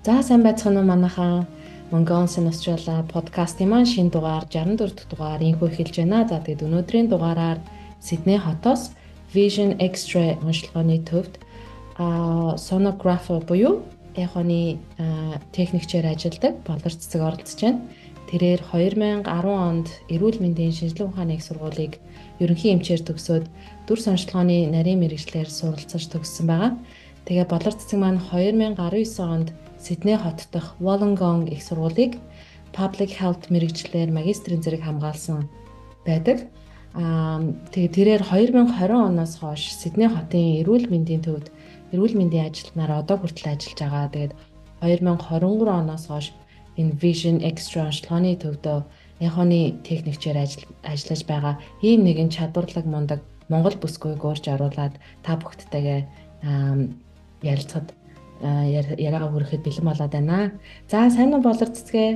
[0.00, 1.44] За сайн байцгаана уу манайхаа
[1.92, 6.24] Mongolians in Australia подкастын маань шинэ дугаар 64 дахь дугаар инхүү эхэлж байна.
[6.24, 7.60] За тэгээд өнөөдрийн дугаараар
[8.00, 8.96] Сидней хотоос
[9.34, 11.36] Vision X-ray онцлогооны төвд
[12.00, 13.84] а sonographer буюу
[14.16, 14.80] эхоны
[15.52, 17.84] техникчээр ажилладаг болор цэцэг оролцож байна.
[18.32, 22.00] Тэрээр 2010 онд эрүүл мэндийн шинжилгээ ухааны их сургуулийг
[22.40, 23.44] ерөнхий эмчээр төгсөөд
[23.84, 26.72] дүр сонжлогооны нарийн мэрэгчлэр суралцаж төгссөн байгаа.
[27.28, 28.80] Тэгээ болор цэцэг маань 2019
[29.20, 32.20] онд Сидней хот дахь Wollongong их сургуулийг
[32.76, 35.48] Public Health мэрэгчлэр магистрийн зэрэг хамгаалсан
[36.06, 36.46] байдаг.
[36.94, 37.40] Аа
[37.72, 41.48] тэгээ тэрээр 2020 оноос хойш Сидней хотын эрүүл мэндийн төвд
[41.92, 44.12] эрүүл мэндийн ажилтнаар одоо хүртэл ажиллаж байгаа.
[44.14, 44.32] Тэгээд
[44.82, 46.26] 2023 оноос хойш
[46.78, 48.78] энэ Vision Extra онцлогооны төвдөө
[49.20, 50.38] яхоны техникчээр
[50.82, 51.54] ажиллаж байгаа.
[51.82, 56.00] Ийм нэгэн чадварлаг мундаг Монгол бүсгүйг уурж оруулаад та бүхттэйгээ
[57.42, 57.92] ярилцахад
[58.40, 60.56] яриагаа хүрэхэд бэлэн болоод байна.
[60.90, 62.10] За сайн уу болор цэцгээ.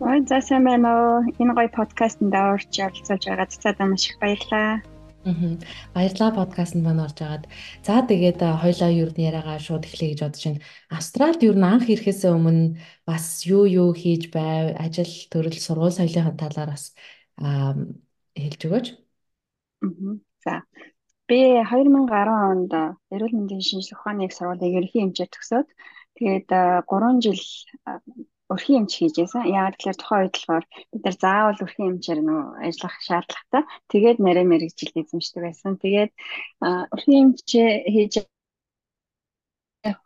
[0.00, 1.26] Ой за сайн байна уу.
[1.42, 4.84] Энэ гоё подкастэнд орж оролцож байгаа цэцэд маш их баярлалаа.
[5.26, 5.58] Аа.
[5.94, 7.44] Баярлалаа подкастт маань орж агаад.
[7.82, 10.64] За тэгээд хоёлаа юу нь яриагаа шууд эхлэе гэж бодож байна.
[10.94, 14.78] Австралид юу н анх ирэхээс өмнө бас юу юу хийж байв?
[14.78, 16.94] Ажил төрөл сургууль соёлын талаар бас
[18.38, 18.86] хэлж өгөөч.
[19.82, 20.14] Аа.
[20.44, 20.54] За.
[21.28, 22.72] Би 2010 онд
[23.14, 25.68] эрүүл мэндийн шинжилгээ ухааны их сургуулийг ерөнхий эмчээр төгсөөд
[26.16, 26.48] тэгээд
[26.88, 27.42] 3 жил
[28.52, 29.44] өрхийн эмч хийж байсан.
[29.44, 33.62] Яагаад гэхээр тухайн үед болохоор бид нар заавал өрхийн эмчээр нөө ажиллах шаардлагатай.
[33.92, 35.72] Тэгээд нарийн мэрэгжилд эзэмшдэг байсан.
[35.84, 36.12] Тэгээд
[36.94, 37.48] өрхийн эмч
[37.92, 38.14] хийж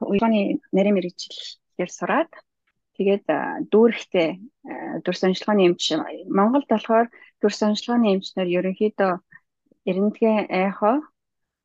[0.03, 0.41] ухааны
[0.75, 2.31] нарийн мэрэгжилээр сураад
[2.99, 3.25] тэгээд
[3.73, 4.29] дүүрэхтэй
[5.05, 5.83] дүр сонжлогооны эмч
[6.39, 7.07] Монголд болохоор
[7.41, 9.13] дүр сонжлогооны эмчнэр ерөнхийдөө
[9.89, 10.97] эрентгээ айхоо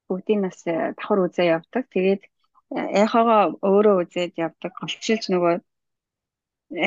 [0.07, 1.83] бүгдийн нас э, давхар үзээ явдаг.
[1.93, 2.21] Тэгээд
[3.01, 4.71] айхагаа өөрөө үзээд явдаг.
[4.79, 5.53] Голчилж нөгөө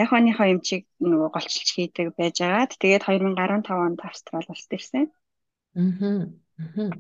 [0.00, 5.04] айхааныхаа эмчийг нөгөө голчилж хийдэг байж агаад тэгээд 2015 онд Австрал улсад ирсэн.
[6.80, 6.90] Аа.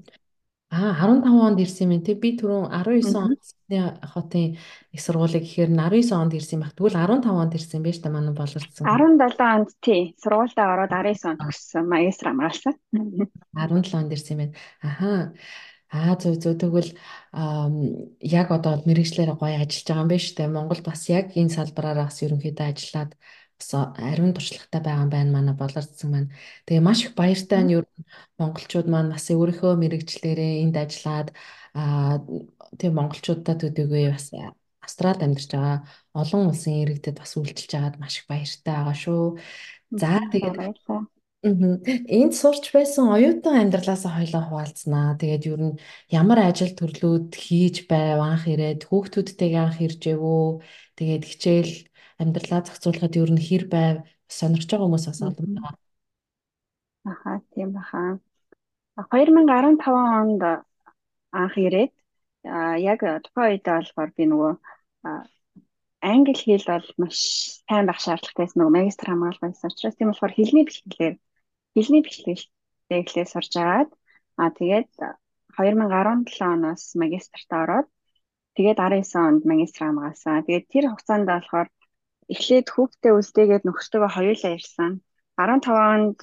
[0.70, 2.14] Аа 15 онд ирсэн юм тий.
[2.14, 4.54] Би түрүүн 19 онд Сидней хотын
[4.94, 6.78] их сургуулийг гэхээр 19 онд ирсэн баг.
[6.78, 8.86] Тэгвэл 15 онд ирсэн байж та манай боловсон.
[8.86, 10.14] 17 онд тий.
[10.22, 11.90] Сургуультаа ороод 19 онд төгссөн.
[11.90, 12.74] Магистр хамгаалсан.
[12.94, 14.54] 17 онд ирсэн юм байна.
[14.78, 15.34] Ахаа.
[15.90, 16.94] Аа зөв зөв тэгвэл
[18.22, 20.54] яг одоо мэрэгчлэрээ гоё ажиллаж байгаа юм байна шүү дээ.
[20.54, 23.18] Монголд бас яг энэ салбараар бас ерөнхийдөө ажиллаад
[23.60, 26.32] бас ариун туршлагатай байгаа юм байна манай болорцсон маань.
[26.66, 28.08] Тэгээ маш их баяртай нь ер нь
[28.40, 31.28] монголчууд маань бас өөрийнхөө мэрэгчлэрээ энд ажиллаад
[31.76, 32.24] аа
[32.80, 34.32] тэгээ монголчуудаа төдийгүй бас
[34.80, 35.78] Австралид амьдарч байгаа
[36.16, 39.24] олон улсын иргэдэд бас үйлчилж байгаад маш их баяртай байгаа шүү.
[39.92, 40.56] За тэгээд.
[41.40, 45.16] Энд сурч байсан оюутан амьдралаасаа хоёлоо хуваалцнаа.
[45.20, 45.78] Тэгээд ер нь
[46.12, 50.48] ямар ажил төрлүүд хийж байв анх ирээд хүүхдүүдтэйгээ анх иржээв үү?
[51.00, 51.72] Тэгээд хичээл
[52.22, 53.96] амьдралаа зохицуулахад ер нь хэр байв?
[54.38, 55.76] Сонирхож байгаа хүмүүс бас олон байна.
[57.12, 58.20] Аха, тийм баха.
[58.96, 59.88] 2015
[60.20, 60.42] онд
[61.32, 61.92] анх ирээд
[62.90, 64.52] яг тухайн үед болохоор би нөгөө
[66.12, 67.18] англи хэл бол маш
[67.68, 71.14] сайн байх шаардлагатайсэн нөгөө магистр хамгаалах байсан учраас тийм болохоор хэлний бэлтгэлээр
[71.74, 73.90] хэлний бэлтгэлтэй эхлээ сурж агаад
[74.40, 74.90] аа тэгээд
[75.56, 77.88] 2017 оноос магистрт ороод
[78.56, 80.44] тэгээд 19 онд магистр хамгаалсан.
[80.46, 81.68] Тэгээд тэр хугацаанд болохоор
[82.32, 84.92] эхлээд хүүхдээ үлдээгээд нөхөртөөгөө хоёулаа ирсэн.
[85.38, 86.18] 15 онд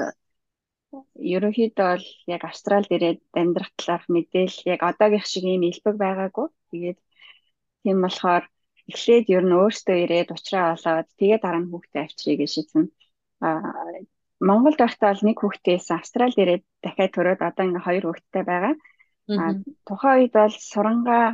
[1.36, 6.48] ерөнхийдөө бол яг Австралид ирээд амьдрах талаарх мэдээлэл яг одоогийнх шиг ийм илбэг байгаагүй.
[6.72, 7.00] Тэгээд
[7.84, 8.44] тийм болохоор
[8.92, 12.86] эхлээд ер нь өөртөө ирээд уучраа олоод тэгээд дараа нь хүүхдээ авчиръя гэж шийдсэн.
[13.46, 13.62] Аа
[14.40, 18.74] Монголд байхдаа бол нэг хүүхдээс Австралид ирээд дахиад төрөөд одоо ингээ хоёр хүүхэдтэй байгаа.
[19.42, 19.44] А
[19.88, 21.26] тухайн үед бол сурангаа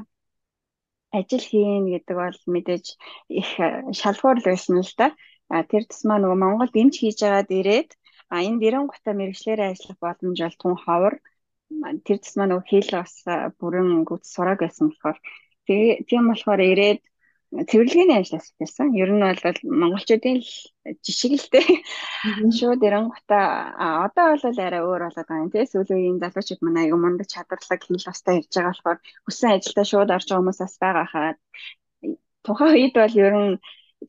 [1.18, 2.85] ажил хийн гэдэг бол мэдээж
[3.41, 3.50] их
[4.00, 5.07] шалгуур л байсан л да.
[5.53, 7.90] А тэр тусмаа нөгөө Монголд эмч хийж байгаад ирээд
[8.34, 11.16] а энэ дэрэн гутаа мэрэгчлэрээ ажиллах боломж бол тун ховор.
[12.06, 13.13] Тэр тусмаа нөгөө хэл бас
[13.60, 15.18] бүрэн гүц сурааг байсан болохоор
[16.10, 17.01] тийм болохоор ирээд
[17.54, 18.98] цэвэрлэгээний ажил асуусан.
[18.98, 21.68] Ер нь бол монголчуудын л дээ.
[22.58, 23.40] Шууд эрэнгута
[23.84, 25.66] а одоо бол арай өөр болоод байгаа юм тий.
[25.70, 30.28] Сүүлийн залуучууд манай аюу мундаг чадварлаг хэл бастай ярьж байгаа болохоор хүссэн ажилдаа шууд орж
[30.28, 31.38] байгаа хүмүүс бас байгаа хаад.
[32.46, 33.54] Тухайн үед бол ер нь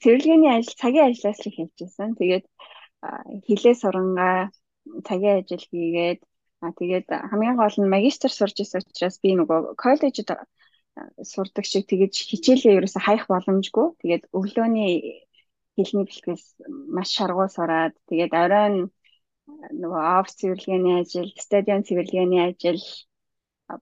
[0.01, 2.17] цэвэрлэгээний ажил цагийн ажлаас л хийжсэн.
[2.19, 2.45] Тэгээд
[3.47, 4.37] хилээ сурангаа
[5.07, 6.21] цагийн ажил хийгээд
[6.81, 10.33] тэгээд хамгийн гол нь магистр сурж исэн учраас би нөгөө коллежид
[11.33, 13.87] сурдаг шиг тэгэж хичээлээ ерөөсө хаях боломжгүй.
[14.01, 14.93] Тэгээд өглөөний
[15.77, 16.45] хэлний бэлтгэс
[16.95, 18.77] маш шаргуу сураад тэгээд оройн
[19.83, 22.83] нөгөө офс цэвэрлэгээний ажил, стадион цэвэрлэгээний ажил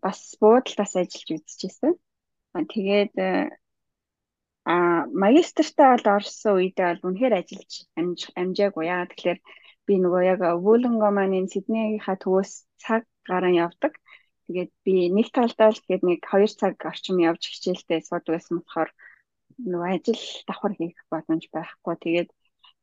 [0.05, 1.93] бас буудалтаас ажиллаж үзчихсэн.
[2.73, 3.13] Тэгээд
[4.65, 4.75] А
[5.23, 7.73] магистртаа бол орсон үедээ бол үнэхээр ажиллаж
[8.41, 8.85] амжаагүй.
[8.95, 9.41] Яагаад тэгэхээр
[9.87, 13.93] би нөгөө яг Вулонгоманы Сиднейийнхаа төвөөс цаг гарan явдаг.
[14.53, 18.91] Тэгээд би нэг талдаа л тэгээд нэг 2 цаг орчим явж хичээлдээ суудаг байсан болохоор
[19.65, 21.95] нөгөө ажил давхар хийх боломж байхгүй.
[22.05, 22.29] Тэгээд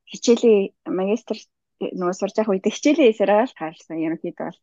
[0.09, 1.37] хичээлийн магистр
[1.77, 4.01] нөгөө сурж явах үед хичээлийн эсрэг л таарсан.
[4.01, 4.59] Ерөнхийдөө бол.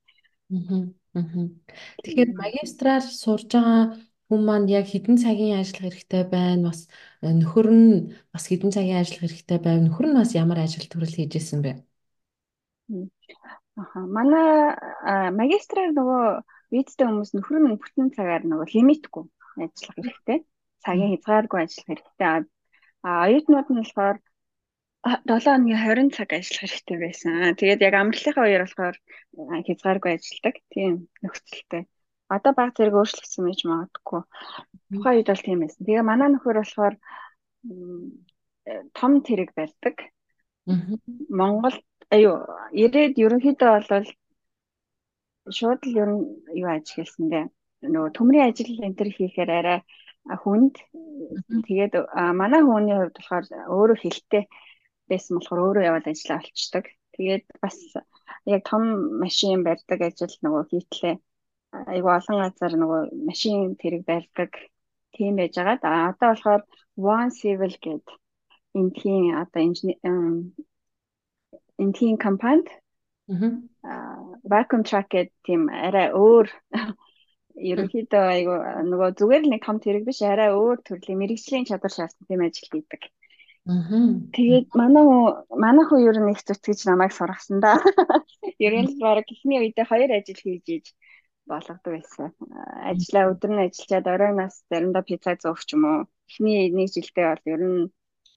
[2.03, 3.94] Тэгэхээр магистраар сурж байгаа
[4.26, 6.75] хүн маань яг хэдэн цагийн ажиллах хэрэгтэй байна?
[6.75, 6.91] Бас
[7.23, 9.79] э, нөхөр нь бас хэдэн цагийн ажиллах хэрэгтэй байв?
[9.87, 11.73] Нөхөр нь бас ямар ажил төрөл хийж исэн бэ?
[13.79, 14.03] Аха.
[14.03, 14.75] Манай
[15.31, 16.26] магистраар нөгөө
[16.73, 19.25] визтэй хүмүүс нөхөр нь бүтэн цагаар нөгөө лимитгүй
[19.65, 20.39] ажиллах хэрэгтэй.
[20.85, 22.29] Цагийн хязгааргүй ажиллах хэрэгтэй.
[23.07, 24.17] А оюутнууд нь болохоор
[25.07, 27.33] 7 хоногийн 20 цаг ажиллах хэрэгтэй байсан.
[27.59, 28.97] Тэгээд яг амралтынхаа үеэр болохоор
[29.67, 30.55] хязгааргүй ажилладаг.
[30.73, 30.93] Тийм
[31.23, 31.83] нөхцөлтэй.
[32.27, 34.21] Одоо баг зэрэг өөрчлөгдсөн байж магадгүй.
[34.91, 35.83] Тухайн үед бол тийм байсан.
[35.87, 36.95] Тэгээ манай нөхөр болохоор
[38.99, 39.97] том тэрэг барьдаг.
[41.31, 41.77] Монгол
[42.11, 42.37] аюу
[42.75, 44.09] ирээд ерөнхийдөө бол
[45.56, 46.22] шууд л ер нь
[46.62, 47.46] юу ажигласан дээ.
[47.93, 49.78] Нөгөө төмрийн ажил энэ төр хийхээр арай
[50.43, 50.75] хүнд
[51.66, 51.93] тэгээд
[52.40, 54.44] манай хүний хувьд болохоор өөрөө хэлтэй
[55.10, 56.84] байсан болохоор өөрөө яваад ажиллаа олчдаг.
[57.14, 57.76] Тэгээд бас
[58.44, 58.82] яг том
[59.22, 61.16] машин барьдаг ажил нөгөө хийтлээ.
[61.93, 64.50] Айгу олон газар нөгөө машин тэрэг барьдаг
[65.14, 65.78] тийм байж байгаа.
[65.82, 66.62] А одоо болохоор
[66.96, 68.06] One Civil гэдэг
[68.78, 69.75] энэ тийм одоо энэ
[71.98, 72.69] тийм компанид
[74.52, 76.46] vacuum truck гэдэг тийм арай өөр
[77.73, 78.55] ерөнхийдөө айгу
[78.90, 82.69] нөгөө зүгээр л нэг том тэрэг биш арай өөр төрлийн мэрэгжлийн чадвар шаардсан тийм ажил
[82.70, 83.02] хийдэг.
[84.37, 85.05] Тэгээд манай
[85.64, 87.82] манай хүү ер нь их зүтгэж намайг сургасан да.
[88.62, 90.87] Ер нь баг ихний үедээ хоёр ажил хийж иж
[91.50, 92.31] болгодог байсан.
[92.90, 95.99] Ажлаа өдөр нь ажиллаад оройноос заримдаа пицца зөөх ч юм уу.
[96.31, 97.90] Эхний нэг жилдээ бол ер нь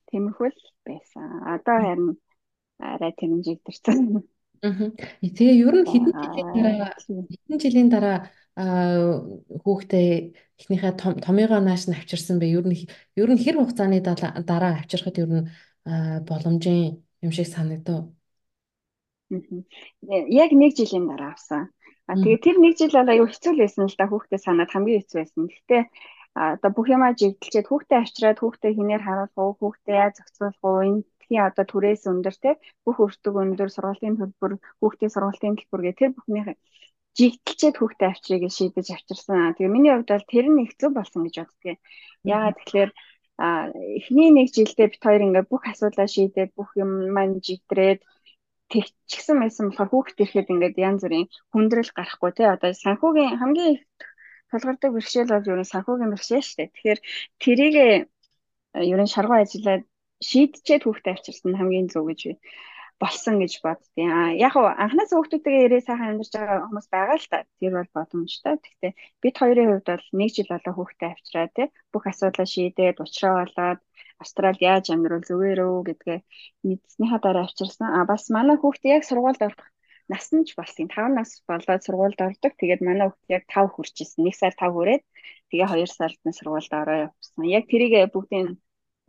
[0.10, 1.26] тэмхвэл байсан.
[1.54, 2.18] Одоо харин
[2.80, 3.98] арай тэмжигдэрсэн.
[4.64, 4.92] Аа.
[5.24, 8.18] Тэгээ ер нь хэдэн жилийн дараа хэдэн жилийн дараа
[9.64, 10.10] хүүхдээ
[10.60, 12.52] эхнийхээ томьёогоо нааш нь авчирсан бэ?
[12.58, 15.48] Ер нь ер нь хэр хугацааны дараа авчирхад ер нь
[16.28, 18.12] боломжийн юм шиг санагдав.
[19.32, 21.72] Яг нэг жилийн дараа авсан.
[22.10, 25.00] А тэгээ тэр нэг жил бол аюу хэцүү л байсан л да хүүхдээ санаад хамгийн
[25.06, 25.44] хэцүү байсан.
[25.46, 25.84] Гэхдээ
[26.34, 31.04] одоо бүх юмаа жигдэлчээд хүүхдээ авчираад хүүхдээ хинээр харуулах уу, хүүхдээ яаж зохицуулах уу, энэ
[31.30, 32.52] дэлхийн одоо түрээс өндөр те
[32.86, 36.44] бүх өртөг өндөр сургуулийн төлбөр хүүхдийн сургуулийн төлбөр гэх тэр бүхний
[37.18, 39.54] жигдэлчээд хүүхдээ авчрыг шийдэж авчирсан.
[39.54, 41.80] Тэгээ миний хувьд бол тэр нь их зөв болсон гэж боддгийг.
[42.26, 42.92] Яагаад тэгэхээр
[44.00, 48.00] эхний нэг жилдээ бит хоёр ингээ бүх асуудлаа шийдээд бүх юм маань жигдрээд
[48.72, 53.82] тэгчихсэн байсан болохоор хүүхд ирэхэд ингээд янз бүрийн хүндрэл гарахгүй тий одоо санхүүгийн хамгийн их
[54.50, 56.74] тулгардаг бэрхшээл бол ер нь санхүүгийн бэрхшээл шүү дээ.
[56.74, 57.00] Тэгэхээр
[57.44, 57.76] тэрийг
[58.94, 59.84] ер нь шаргуу ажиллаад
[60.28, 62.22] шийдчихэд хүүхдээ авчирсан хамгийн зөв гэж
[63.00, 67.28] болсон гэж боддیں۔ А яг хуу анхнаас хүүхдүүдтэйгээ ирээ сайхан амьдарч байгаа хүмүүс байгаа л
[67.32, 67.38] та.
[67.60, 68.56] Тэр бол боломжтой.
[68.60, 68.94] Гэхдээ
[69.24, 73.80] бид хоёрын хувьд бол нэг жил болоо хүүхдээ авчираа тий бүх асуудлаа шийдээд уучраа болоод
[74.24, 76.20] Австралид яаж амьдрал зүгээр өө гэдгээ
[76.68, 77.88] мэдснийхаа дараа авчирсан.
[77.98, 79.64] А бас манай хүүхдээ яг сургуульд орох
[80.12, 80.88] нас нь ч болсон.
[80.92, 82.54] 5 нас болоод сургуульд ордог.
[82.60, 84.28] Тэгээд манай хүүхд яг 5 хүрч исэн.
[84.28, 85.04] 1 сар 5 хүрээд
[85.50, 87.44] тэгээ 2 сард нь сургуульд ороо явсан.
[87.58, 88.48] Яг тэрийг бүгдийн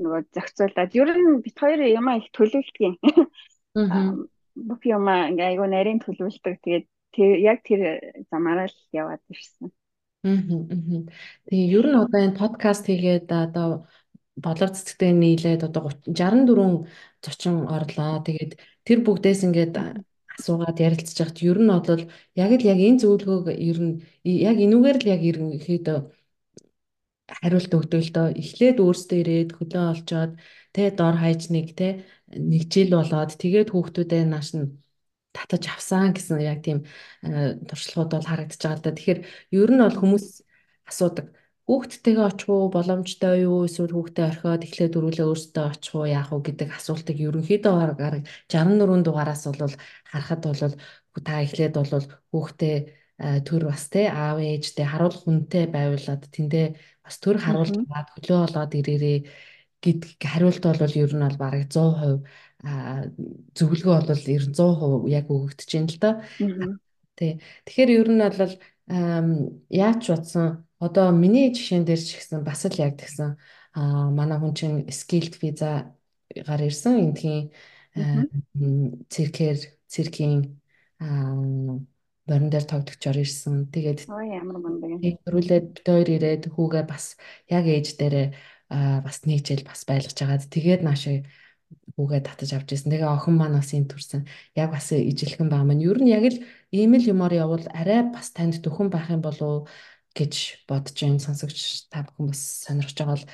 [0.00, 2.96] нөгөө зохицуулаад ер нь бит хоёр юмаа их төлөвлөдөг.
[4.56, 6.56] Бүх юмаа ингээ айгу нарийн төлөвлөдөг.
[6.64, 6.86] Тэгээд
[7.44, 7.80] яг тэр
[8.32, 9.68] замаараа л яваад ирсэн.
[10.24, 10.40] Аа.
[11.48, 13.88] Тэгээ ер нь одоо энэ подкаст хийгээд одоо
[14.36, 16.88] болор цэцэгтэй нийлээд одоо 64
[17.24, 18.24] зочин орлоо.
[18.24, 18.52] Тэгээд
[18.86, 19.74] тэр бүгдээс ингээд
[20.40, 22.02] асуугаад ярилцж байхад ер нь бол
[22.42, 25.98] яг л яг энэ зөвлөгөөг ер нь яг энүүгээр л яг ерөнхийдөө
[27.38, 30.32] хариулт өгдөг л доо эхлээд өөрсдөө ирээд хөлөө олцоод
[30.74, 31.88] тэ дор хаяж нэг тэ
[32.50, 34.66] нэг жил болоод тэгээд хүүхдүүдээ нааш нь
[35.34, 36.78] татаж авсан гэсэн яг тийм
[37.68, 38.90] туршлагууд бол харагдаж байгаа л да.
[38.96, 39.20] Тэгэхээр
[39.62, 40.26] ер нь бол хүмүүс
[40.90, 41.26] асуудаг
[41.70, 46.42] хүүхдтэйгээ очих уу боломжтой юу эсвэл хүүхдээ орхиод эхлээд дөрүүлээ өөртөө очих уу яах уу
[46.42, 49.74] гэдэг асуултыг ерөнхийдөө гараг 64 дугаараас бол
[50.10, 50.74] харахад бол
[51.22, 52.76] та эхлээд бол хүүхдээ
[53.20, 56.66] төр бас те аав ээжтэй харуулах хүнтэй байвлаад тэндээ
[57.04, 59.18] бас төр харуулдаг хөлөө болоод ирээрээ
[59.84, 62.24] гэдг хариулт бол ер нь бол бараг 100%
[63.56, 66.10] зөвлөгөө бол ер нь 100% яг өгөгдөж байна л да.
[67.16, 67.32] Тий.
[67.64, 68.54] Тэгэхээр ер нь бол
[69.68, 73.36] яаж бодсон одоо миний жишээн дээр ч ихсэн бас л яг тэгсэн.
[74.16, 75.92] Манай хүн чинь skilled visa
[76.32, 77.00] гар ирсэн.
[77.04, 77.52] Эндхийн
[79.08, 79.58] циркээр
[79.88, 80.60] циркийн
[82.28, 83.70] борон дээр тогтогчоор ирсэн.
[83.72, 85.00] Тэгээд ямар мундаг.
[85.24, 87.16] Төрүүлээд бид хоёр ирээд хүүгээ бас
[87.48, 88.28] яг ээж дээрээ
[89.04, 91.24] бас нэг жил бас байлгаж байгаад тэгээд наашаа
[91.96, 92.90] хүүгээ татаж авч ирсэн.
[92.92, 94.22] Тэгээ охин маань бас энэ төрсэн.
[94.54, 95.84] Яг бас ижилхэн байгаа маань.
[95.84, 96.38] Ер нь яг л
[96.70, 99.70] ийм л юмар явал арай бас танд дөхөн байх юм болов
[100.14, 103.30] гэж бодож юм сонсогч та бүхэн бас сонирхож байгаа байна.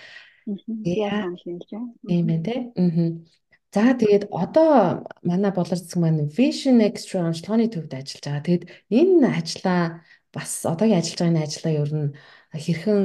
[2.07, 2.59] Тийм ээ тий.
[2.77, 3.11] Аа.
[3.75, 8.47] За тэгээд одоо манай болор зэсэг маань Vision Extra онцлогооны төвд ажиллаж байгаа.
[8.47, 8.65] Тэгээд
[8.99, 9.83] энэ ажлаа
[10.35, 12.09] бас одоогийн ажиллаж байгаа энэ ажлаа ер нь
[12.65, 13.01] хэрхэн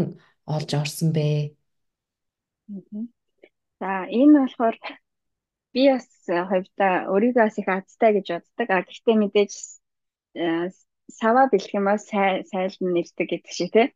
[0.56, 1.27] олж орсон бэ?
[3.80, 4.75] За энэ болохоор
[5.74, 6.08] би бас
[6.51, 8.68] хувьдаа өөрийгөө бас их азтай гэж боддог.
[8.72, 9.51] А гэхдээ мэдээж
[11.20, 12.01] сава бэлэх юм бол
[12.51, 13.88] сайлн нэрдэг гэдэг шиг тий.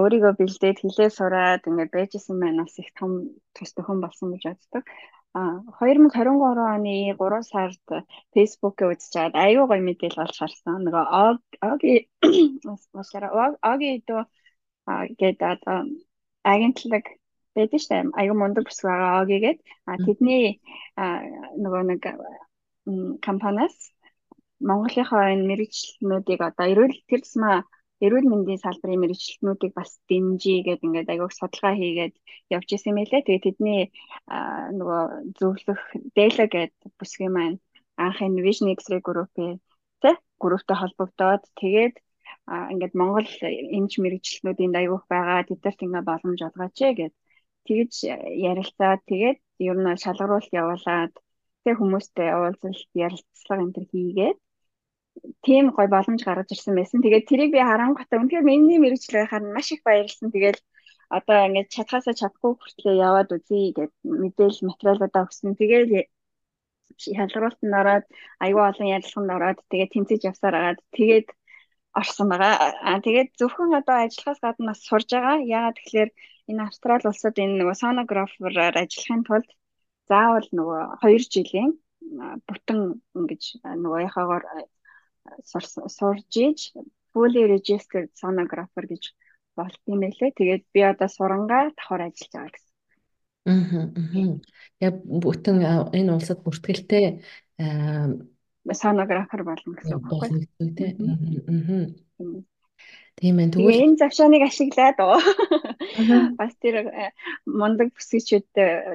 [0.00, 3.12] Өөрийгөө бэлдээд хилээ сураад ингээд байжсэн маань бас их том
[3.54, 4.84] тус төхөн болсон гэж боддог.
[5.34, 5.40] А
[5.80, 7.84] 2023 оны 3 сард
[8.34, 10.84] Facebook-ийг үзчихээд аюу гой мэдээл болж харсан.
[10.84, 11.04] Нөгөө
[11.72, 11.94] Оги
[12.68, 13.56] уучлаарай.
[13.72, 14.22] Оги дөө
[15.20, 15.78] гэдэг одоо
[16.52, 17.04] агентлаг
[17.54, 18.02] байдаг дээ.
[18.20, 19.58] Аюу мундаг бүсг байгаа Огигээд.
[19.88, 20.60] А тэдний
[21.62, 22.02] нөгөө нэг
[23.26, 23.76] компаниас
[24.68, 27.58] Монголынхоо энэ мэрэгчлэнүүдийг одоо эрүүл тэр тусмаа
[28.04, 32.14] эрүүл мэндийн салбарын мэрэгчлэнүүдийг бас дэмжиж гэдэг ингээд аяг судалгаа хийгээд
[32.56, 33.22] явж исэн мэлээ.
[33.26, 33.80] Тэгээ тэдний
[34.78, 35.02] нөгөө
[35.38, 35.80] зөвлөх
[36.16, 37.58] Dela гэдэг бүсгийн маань
[38.04, 39.52] анх Vision X-ray группээ
[40.02, 40.10] тэ
[40.42, 41.94] групптэй холбогдоод тэгээд
[42.72, 43.28] ингээд Монгол
[43.78, 47.14] эмч мэрэгчлэнүүдийн аяг байгаа тэдэрт ингээд боломж олгооч гэд
[47.66, 47.94] тэгж
[48.50, 51.12] ярилцаад тэгээд ер нь шалгаруулалт явуулаад
[51.64, 54.38] тэг хүмүүстэй уулзалт ярилцлага энэ төр хийгээд
[55.46, 57.02] тийм гой боломж гаргаж ирсэн байсан.
[57.02, 60.28] Тэгээд тэрийг би харангуйтай үнэхээр миний мэрэгчлэр байхаар маш их баярлсан.
[60.34, 60.58] Тэгээд
[61.16, 63.92] одоо ингээд чадхаасаа чадахгүй хүртлээр яваад үзье гэд
[64.22, 65.52] мэдээлэл материалуудаа өгсөн.
[65.60, 66.08] Тэгээд
[67.02, 68.04] шалгаруултанд ороод
[68.44, 71.28] аюу олон ярилцлаганд ороод тэгээд тэмцэж явсаар агаад тэгээд
[72.00, 72.54] орсон байгаа.
[72.88, 75.36] Аа тэгээд зөвхөн одоо ажиллахаас гадна бас сурж байгаа.
[75.56, 76.10] Яагаад тэгэхээр
[76.50, 79.48] энэ Австрали улсад энэ нөгөө сонографераар ажиллахын тулд
[80.10, 81.70] заавал нөгөө 2 жилийн
[82.48, 82.80] бүтэн
[83.18, 83.42] ингэж
[83.82, 84.44] нөгөө яхаагаар
[85.44, 86.72] сурж иж
[87.12, 89.12] fully registered sonographer гэж
[89.56, 90.32] болт юм байлээ.
[90.36, 92.72] Тэгээд би одоо сурангаа давхар ажиллаж байгаа гэсэн.
[93.42, 94.38] Аа.
[94.80, 95.56] Яг бүтэн
[95.92, 97.20] энэ улсад бүртгэлтэй
[98.72, 101.50] сонографер болно гэсэн үг юу?
[101.50, 102.40] Аа.
[103.20, 103.52] Тийм ээ.
[103.52, 105.20] Тэгвэл энэ завшааныг ашиглаад оо.
[106.40, 107.12] Бас тэр э,
[107.44, 108.48] мундаг бүсгчүүд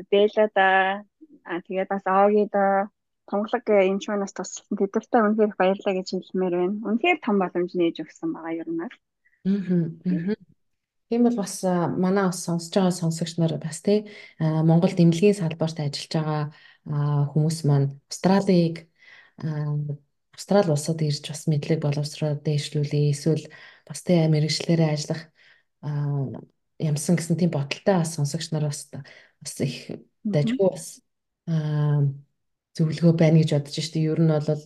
[0.09, 1.05] дээлада
[1.45, 2.49] аа тэгээд бас оогийн
[3.27, 6.77] энэ ч манаас тусалсан тэдэртээ үнэхээр баярлалаа гэж хэлмээр байна.
[6.87, 8.81] Үнэхээр том боломж нээж өгсөн байгаа ер нь.
[8.81, 10.35] Аа.
[11.07, 16.11] Тийм бол бас манай бас сонсож байгаа сонсогч нар бас тий Монгол дэмлэгийн салбарт ажиллаж
[16.11, 16.43] байгаа
[17.31, 18.91] хүмүүс маань Австралиг
[20.35, 23.11] Австрали улсад ирж бас мэдлэг боловсроо дээшлүүлээ.
[23.15, 23.47] Эсвэл
[23.87, 25.31] бас тэ мэрэгчлэрээ ажиллах
[26.77, 28.91] ямсан гэсэн тийм бодолтой бас сонсогч нар бас
[29.41, 31.01] бас их дажгүй бас
[32.77, 33.99] зөвлөгөө байна гэж бодож штэ.
[34.05, 34.63] Ер нь бол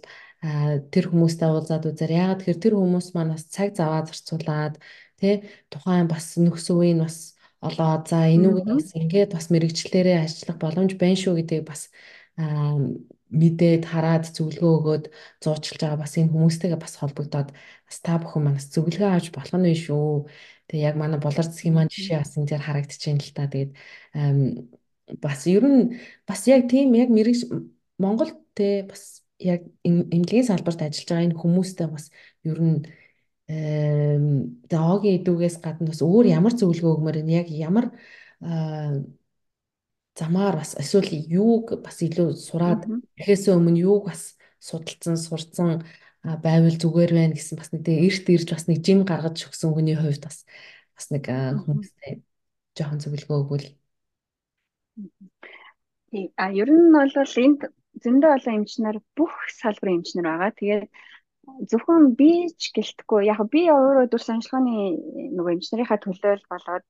[0.94, 4.75] тэр хүмүүстэй уулзаад үзээр яагаад тэгэхээр тэр хүмүүс маань бас цаг заваа зарцуулаад
[5.22, 10.91] тий тухайн бас нөхсөв нь бас олоод за энүүгээ бас ингээд бас мэрэгчлэрээ ажиллах боломж
[10.98, 11.82] байна шүү гэдэг бас
[13.32, 15.06] мэдээд хараад зөвлөгөө өгөөд
[15.44, 17.50] зуучилж байгаа бас энэ хүмүүстэйгээ бас холбогдоод
[17.88, 20.27] бас та бүхэн манаас зөвлөгөө авч болох нь шүү.
[20.68, 23.48] Тэгээ яг манай болор засгийн маань жишээ бас энэ дээр харагдчихээн л та.
[23.48, 23.72] Тэгээд
[25.24, 25.82] бас ер нь
[26.27, 27.41] бас яг тийм яг мэрэгч
[28.03, 29.03] Монгол те бас
[29.39, 32.05] яг эмнэлгийн салбарт ажиллаж байгаа энэ хүмүүстэй бас
[32.46, 32.79] ер нь
[34.72, 37.86] оогийн идүүгээс гадна бас өөр ямар зөвлөгөө өгмөр энэ яг ямар
[40.15, 42.86] замаар бас эсвэл юуг бас илүү сураад
[43.20, 45.84] эхээс өмнө юуг бас судалсан сурцсан
[46.22, 50.22] байвал зүгээр байна гэсэн бас нэг эрт ирж бас нэг жим гаргаж өгсөн хүний хувьд
[50.22, 50.46] бас
[50.96, 51.25] бас нэг
[51.65, 52.22] хүмүүстэй
[52.77, 53.67] жоохон зөвлөгөө өгвөл.
[56.38, 57.62] А ер нь бол энд
[58.03, 60.51] зөндөө олон эмчнэр бүх салбарын эмчнэр байгаа.
[60.60, 60.86] Тэгээд
[61.69, 62.31] зөвхөн би
[62.62, 64.67] ч гэлтгүй яг би өөрөө дүр санчлагын
[65.36, 66.86] нөгөө эмчнэрийнхаа төлөөл болоод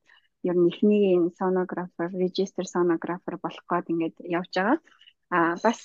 [0.49, 1.05] ер нь эхний
[1.39, 4.77] сонографер, регистр сонографер болох гээд ингээд явж байгаа.
[5.35, 5.79] А бас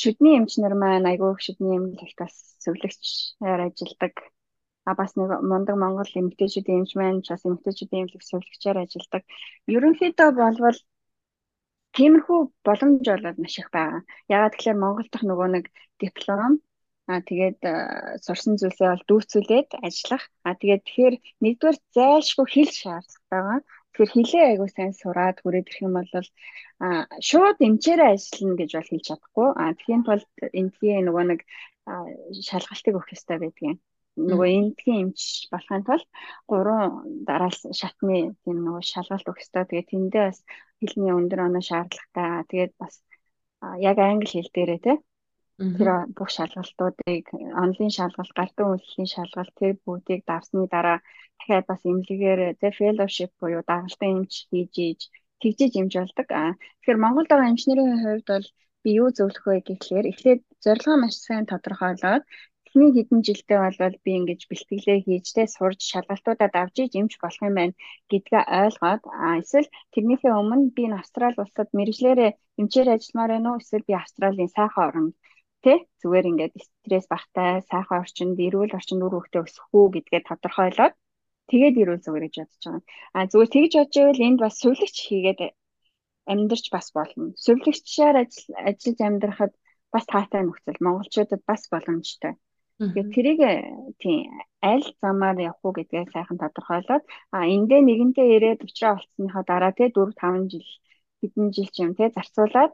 [0.00, 2.34] шүдний эмчнэр маань айгүй шүдний эмнэлэгт бас
[2.64, 4.14] зөвлөгчээр ажилладаг.
[4.88, 9.22] А бас нэг мундаг Монгол эмэгтэйчүүдийн эмч маань бас эмэгтэйчүүдийн эмнэлэг зөвлөгчээр ажилладаг.
[9.74, 10.78] Ерөнхийдөө болвол
[11.96, 14.00] тиймэрхүү боломж болоод маш их байгаа.
[14.34, 15.64] Ягаад тэгэхээр Монгол дахь нөгөө нэг
[16.02, 16.52] диплом
[17.10, 17.60] Аа тэгээд
[18.24, 20.24] сурсан зүйлсээ бол дүүцүүлээд ажиллах.
[20.46, 23.60] Аа тэгээд тэгэхээр нэгдүгээр зайлшгүй хэл шаардлагатай байгаа.
[23.90, 26.10] Тэгэхээр хилээ айгуу сайн сураад хүрээд ирэх юм бол
[26.86, 29.48] аа шууд эмчээрээ ажиллана гэж бол хэлж чадахгүй.
[29.62, 30.28] Аа тэгэхээр тулд
[30.60, 31.40] энтгийн нөгөө нэг
[32.48, 33.76] шалгалтыг өгөх хэрэгтэй байдгийн.
[34.28, 35.20] Нөгөө эндхийн эмч
[35.52, 36.08] болохын тулд
[36.50, 36.90] гурван
[37.28, 39.64] дараалал шатны тийм нөгөө шалгалт өгөх ёстой.
[39.66, 40.38] Тэгээд тэндээ бас
[40.80, 42.44] хэлний өндөр оноо шаардлагатай.
[42.50, 42.94] Тэгээд бас
[43.88, 44.92] яг англи хэл дээрээ те
[45.78, 47.24] тэр бүх шалгалтуудыг
[47.62, 50.98] онлайн шалгалт, гартан үйлслийн шалгалт тэр бүгдийг давсны дараа
[51.38, 55.00] дахиад бас эмнэлгээр те fellowship буюу дагалдан эмч хийж ийж
[55.40, 56.26] тэгжиж эмч болдог.
[56.28, 58.46] Тэгэхээр Монголд байгаа эмчнэрийн хувьд бол
[58.82, 62.24] би юу зөвлөх вэ гэхлээр эхлээд зорилгоо маш сайн тодорхойлоод
[62.70, 67.42] эхний хэдэн жилдээ бол би ингэж бэлтгэлээ хийж тэ сурж шалгалтуудад авч иж эмч болох
[67.48, 67.74] юм байна
[68.10, 69.02] гэдгээ ойлгоод
[69.42, 74.50] эсвэл тэрнийхээ өмнө би энэ Австрали улсад мэрэгжлэрээ эмчээр ажилламаар байна уу эсвэл би Австралийн
[74.54, 75.14] сайхан оронд
[75.64, 80.94] тэ зүгээр ингээд стресс багтай сайхан орчинд эрүүл орчинд үр хөвгтөө өсөх үү гэдгээ тодорхойлоод
[81.50, 82.82] тэгээд ирүүл зүгээр гэж бодож байгаа.
[83.16, 85.40] А зүгээр тэгж бодож байвал энд бас сүлэгч хийгээд
[86.32, 87.26] амьдарч бас болно.
[87.44, 89.52] Сүлэгчээр ажиллаж амьдрахад
[89.92, 92.34] бас таатай нөхцөл монголчуудад бас боломжтой.
[92.80, 93.40] Тэгээд тэрийг
[94.00, 94.32] тийм
[94.64, 97.04] аль замаар явах уу гэдгээ сайхан тодорхойлоод
[97.36, 100.68] а эндээ нэгэнтээ ирээд уучраа болцсныхаа дараа те 4 5 жил
[101.20, 102.72] хэдэн жил ч юм те зарцуулаад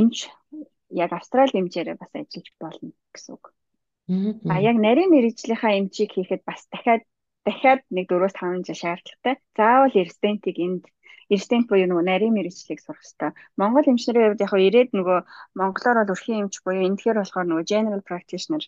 [0.00, 0.16] эмч
[0.90, 3.44] яг австрал эмчээрээ бас ажиллаж болно гэсэн үг.
[4.50, 7.02] А яг нарийн мэрэгжлийнхаа эмчийг хийхэд бас дахиад
[7.46, 9.34] дахиад нэг 4-5 жил шаардлагатай.
[9.56, 10.84] Заавал резидентийг энд
[11.30, 13.30] резидент буюу нөгөө нарийн мэрэгчлийг сурах хэрэгтэй.
[13.60, 15.18] Монгол эмчнэрийн хувьд яг ирээд нөгөө
[15.60, 18.64] монголоор бол өрхийн эмч буюу эндхээр болохоор нөгөө general practitioner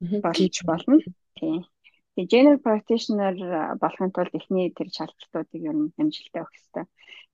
[0.00, 0.98] болж болно.
[1.36, 1.64] Тийм.
[2.16, 3.34] Тэгээ general practitioner
[3.78, 6.86] болохын тулд эхний тэр шалгалтуудыг ер нь амжилттай өгөх хэрэгтэй.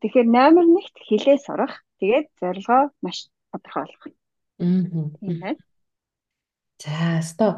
[0.02, 1.74] Тэгэхээр номер 1-т хилээ сурах.
[2.00, 4.04] Тэгээд зорилгоо маш тодорхой болгох.
[4.60, 5.08] Аа.
[5.20, 5.60] Тийм байна.
[6.76, 7.50] За, өстой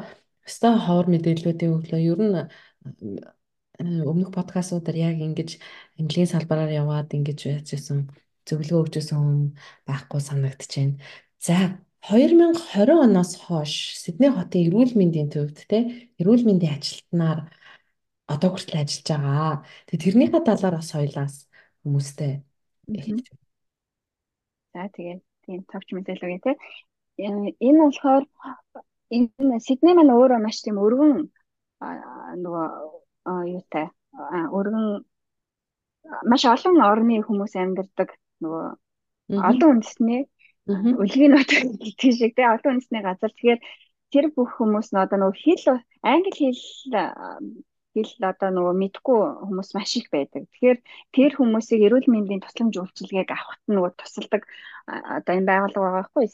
[0.47, 1.99] өстой ховор мэдээллүүдийг өглөө.
[1.99, 2.37] Ер нь
[3.79, 5.59] өмнөх подкастуудаар яг ингэж
[5.99, 8.07] английн салбараар яваад ингэж байжсэн
[8.47, 9.55] зөвлөгөө өгчсэн
[9.87, 10.95] байхгүй санагдаж байна.
[11.39, 11.55] За
[12.07, 15.79] 2020 оноос хойш Сидней хотын эрүүл мэндийн төвд те
[16.19, 17.39] эрүүл мэндийн ажилтнаар
[18.33, 19.53] одоо хүртэл ажиллаж байгаа.
[19.87, 21.35] Тэгээ тэрнийхээ талаар бас хоёлаас
[21.83, 22.31] хүмүүстэй
[23.03, 23.47] хэлж байна.
[24.73, 26.51] За тэгээд тийм товч мэдээлэл үгүй те.
[27.19, 28.23] Энэ болохоор
[29.11, 31.27] энэ Сидней маань өөрөө маш тийм өргөн
[32.43, 32.67] нөгөө
[33.55, 33.85] юутай
[34.57, 34.87] өргөн
[36.29, 38.09] маш олон орны хүмүүс амьдардаг
[38.43, 38.65] нөгөө
[39.49, 40.21] олон үндэсний
[40.69, 43.33] Үлгийн нот гэдэг шиг тий олон үндэсний газар.
[43.33, 43.61] Тэгэхээр
[44.13, 45.65] тэр бүх хүмүүс нь одоо нөгөө хэл
[46.05, 46.61] англи хэл
[47.93, 50.45] хэл одоо нөгөө мэдгүй хүмүүс маш их байдаг.
[50.45, 50.77] Тэгэхээр
[51.15, 54.43] тэр хүмүүсийг эрүүл мэндийн тусламж үйлчилгээг авахт нөгөө тусалдаг
[55.17, 56.25] одоо энэ байгууллага байгаа байхгүй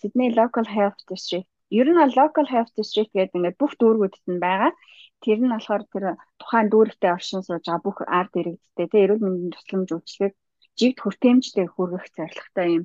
[0.00, 1.48] Sydney Local Health District.
[1.68, 4.72] Ер нь Local Health District гэдэг ингээд бүх дүүргүүдэд нь байгаа.
[5.20, 6.04] Тэр нь болохоор тэр
[6.40, 10.34] тухайн дүүрэгтээ оршин сууж байгаа бүх ард иргэдтэй тий эрүүл мэндийн тусламж үйлчилгээг
[10.78, 12.84] жигд хүртээмжтэй хүргэх зорилготой юм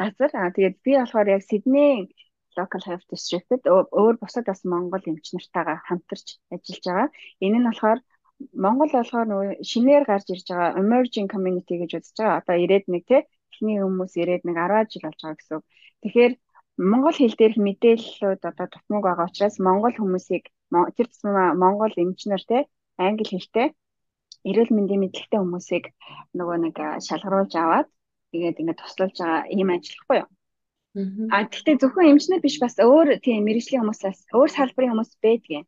[0.00, 0.30] газар.
[0.34, 1.94] Аа тэгээд би болохоор яг Сидней
[2.58, 3.64] local health district-д
[4.00, 7.08] өөр бусад бас Монгол эмч нартайгаа хамтарч ажиллаж байгаа.
[7.44, 7.98] Энэ нь болохоор
[8.64, 12.40] Монгол болохоор нөгөө шинээр гарч ирж байгаа emerging community гэж үзэж байгаа.
[12.40, 15.64] Одоо ирээд нэг тий эхний хүмүүс ирээд нэг 10 жил болж байгаа гэсэн үг.
[16.02, 16.32] Тэгэхээр
[16.90, 20.44] монгол хэл дээрх мэдээллүүд одоо тутмаг байгаа учраас монгол хүмүүсийг
[20.96, 22.62] тэр тусмаа монгол эмчнэр тий
[23.06, 23.68] англи хэлтэй
[24.48, 25.84] эрүүл мэндийн мэдлэгтэй хүмүүсийг
[26.38, 27.88] нөгөө нэг шалгаруулж аваад
[28.32, 30.30] тэгээд ингээд туслалж байгаа ийм ажиллахгүй юу.
[31.34, 35.66] А гэхдээ зөвхөн эмчнэр биш бас өөр тийм мэрэгжлийн хүмүүсээс өөр салбарын хүмүүс байдгийн.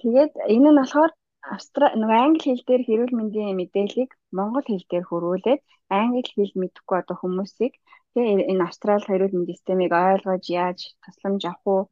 [0.00, 1.12] Тэгээд энэ нь болохоор
[1.54, 5.60] Австрали нөгөө англи хэл дээр хэрүүл мэндийн мэдээллийг монгол хэл дээр хөрвүүлээд
[6.00, 7.72] англи хэл мэдэхгүй одоо хүмүүсийг
[8.12, 11.82] тэгээ энэ Австрали хэрүүл мэндийн системийг ойлгож яаж тусламж авах уу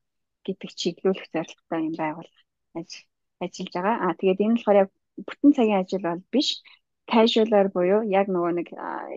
[0.46, 2.42] гэдэг чиглүүлэх зорилготой юм байгууллага
[3.44, 3.96] ажиллаж байгаа.
[4.04, 4.90] А тэгээд энэ болохоор яг
[5.26, 6.48] бүтэн цагийн ажил бол биш
[7.06, 8.68] casual-аар буюу яг нөгөө нэг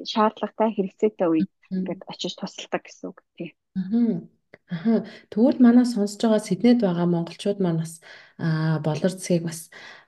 [0.06, 3.50] шаардлагатай хэрэгцээтэй үед ингээд очиж тусалдаг гэсэн үг тий.
[4.70, 5.02] Аа.
[5.34, 7.94] Тэгвэл манай сонсож байгаа Сиднейд байгаа монголчууд маань бас
[8.86, 9.60] болор цэгийг бас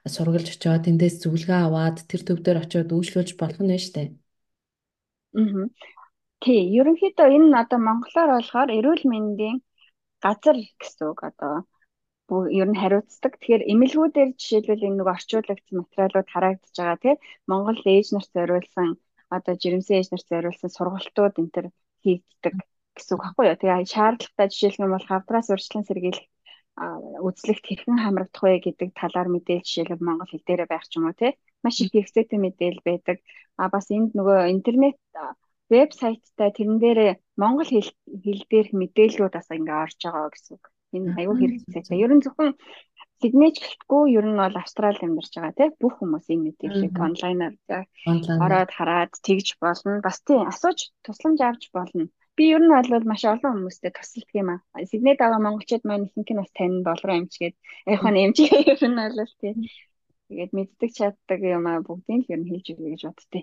[0.05, 4.09] сургалж очиод эндээс зөвлөгөө аваад тэр төв дээр очиод үйлчлүүлж болох нь шүү дээ.
[5.37, 5.65] Аа.
[6.41, 9.57] Тий, ерөнхийдөө энэ одоо монголоор болохоор эрүүл мэндийн
[10.21, 11.65] газар гэсэн үг одоо
[12.59, 13.33] ер нь хариуцдаг.
[13.37, 17.17] Тэгэхээр эмэлгүүдээр жишээлбэл энэ нэг орчуулагдсан материалууд харагдаж байгаа тийм
[17.49, 18.87] Монгол ээж нарт зориулсан
[19.35, 21.67] одоо жирэмсэн ээж нарт зориулсан сургалтууд энэ төр
[22.03, 22.55] хийгддэг
[22.95, 23.59] гэсэн үг байхгүй юу.
[23.59, 26.27] Тэгээ шаардлагатай жишээлх юм бол хавдраас урьдчилан сэргийлэх
[27.27, 31.15] үзлэгт хэрхэн хамрагдах вэ гэдэг талаар мэдээлэл жишээлбэл Монгол хэл дээрээ байх ч юм уу
[31.19, 33.17] тийм маш их хэрэгцээтэй мэдээлэл байдаг.
[33.61, 34.97] А бас энд нөгөө интернет
[35.71, 36.99] вебсайттай тэрэн дээр
[37.41, 37.89] монгол хэл
[38.23, 40.63] хэл дээрх мэдээллүүд бас ингээ орж байгаа гэсэн үг.
[40.95, 42.01] Энэ аюу хэрэгцээтэй.
[42.03, 42.51] Ер нь зөвхөн
[43.21, 47.55] Сиднейч гэлтгүй ер нь бол Австрали амьдарч байгаа тий бүх хүмүүс энэ мэдээллийг онлайнаар
[48.45, 50.01] ороод хараад тэгж болно.
[50.07, 52.03] Бас тий асууж тусламж авч болно.
[52.37, 54.59] Би ер нь бол маш олон хүмүүстэй тусалдаг юм аа.
[54.91, 57.55] Сиднейд байгаа монголчууд маань ихэнх нь бас тань болроо эмчгээд
[57.93, 59.53] яахан эмчгээ ер нь бол тий.
[60.27, 63.39] Тэгээд мэддэг чаддаг юм аа бүгдийг л ер нь хийж өгье гэж боддتي.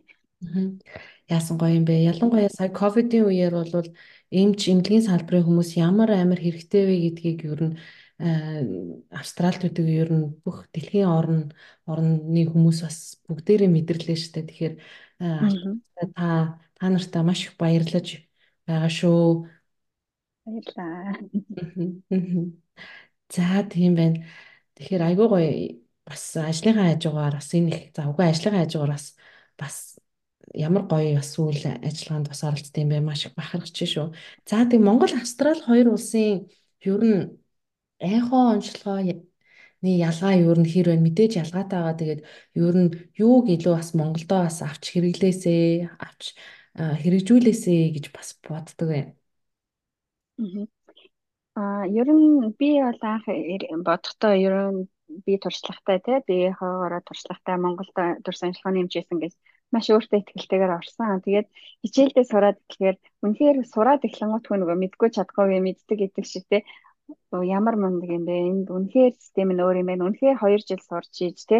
[1.28, 1.94] Яасан гоё юм бэ?
[2.10, 3.88] Ялангуяа сая ковидын үеэр бол
[4.30, 7.74] эмч эмнэлгийн салбарын хүмүүс ямар амар хэрэгтэй вэ гэдгийг ер нь
[9.14, 11.40] Австралид үүдэг ер нь бүх дэлхийн орн
[11.86, 14.46] орны хүмүүс бас бүгдээрээ мэдэрлээ дээ.
[14.46, 14.74] Тэгэхээр
[16.14, 18.26] та та нартаа маш их баярлаж
[18.66, 19.46] байгаа шүү.
[20.46, 21.18] Баярлаа.
[23.34, 24.26] За тийм байна.
[24.74, 25.50] Тэгэхээр айгүй гоё
[26.06, 29.06] бас ажлынхаа хажуугаар бас энэ их завгүй ажлынхаа хажуугаар бас
[29.60, 29.76] бас
[30.54, 34.06] ямар гоё бас үйл ажиллагаанд бас оролцсон юм бэ маш их бахархаж шүү.
[34.48, 36.48] За тийм Монгол Австрали хоёр улсын
[36.84, 37.22] ер нь
[38.00, 39.00] эхо онцлогоо
[39.84, 41.98] Нэг ялгаа юу н хэр байна мэдээж ялгаатай байгаа.
[42.00, 42.20] Тэгээд
[42.62, 42.80] юу н
[43.24, 45.66] юуг илүү бас Монголдоо бас авч хэрэглээсээ
[46.06, 46.22] авч
[47.02, 49.12] хэрэгжүүлээсээ гэж бас боддог байна.
[51.60, 53.26] Аа ер нь би бол анх
[53.86, 54.80] бодохдоо ер нь
[55.24, 59.32] би туршлагатай тий би хоогоороо туршлагатай Монголд дурс анхлахын хэмжээсэн гэж
[59.72, 61.20] маш өөртөө ихтэйгээр орсон.
[61.24, 61.48] Тэгээд
[61.84, 66.62] хичээлдээ сураад тэгэхээр үнэхээр сураад эхлэнгуут хүн нөгөө мэдгүй чадахгүй мэддэг гэдэг шиг тий
[67.56, 68.34] ямар мундаг юм бэ?
[68.50, 70.06] Энд үнэхээр систем нь өөр юм байна.
[70.08, 71.58] Үнэхээр 2 жил сурч ийж те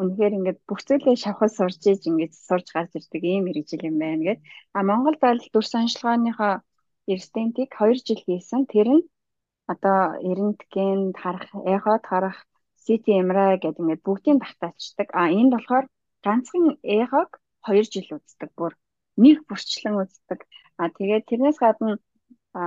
[0.00, 4.22] үнэхээр ингээд бүх зүйлээ шавхал сурч ийж ингээд сурж гарч ирдэг ийм мэрэгжил юм байна
[4.26, 4.40] гэд.
[4.76, 6.54] А Монголд бол дүр санчлагааныхаа
[7.12, 8.62] эрстентийг 2 жил хийсэн.
[8.72, 9.02] Тэр нь
[9.72, 10.00] одоо
[10.30, 12.38] эрентген харах, эход харах,
[12.84, 15.08] CT MRI гэдэг ингээд бүгдийг багтаачдаг.
[15.20, 15.86] А энд болохоор
[16.24, 17.30] ганцхан эхог
[17.66, 18.72] 2 жил үздэг бүр
[19.16, 20.40] нэг бүрчлэн үздэг.
[20.80, 21.98] А тэгээд тэрнээс гадна
[22.54, 22.62] а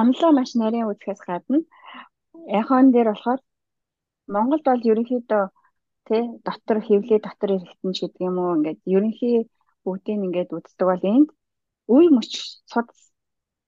[0.00, 1.58] онлоо маш нарийн үзэхээс гадна
[2.60, 3.40] яхон дээр болохоор
[4.34, 5.44] Монголд бол ерөнхийдөө
[6.06, 9.36] тий дотор хевлээ дотор эргэтэн ч гэдэг юм уу ингээд ерөнхий
[9.84, 11.28] бүгдийг ингээд үздэг бол энд
[11.94, 12.32] үе мөч
[12.70, 12.88] цуд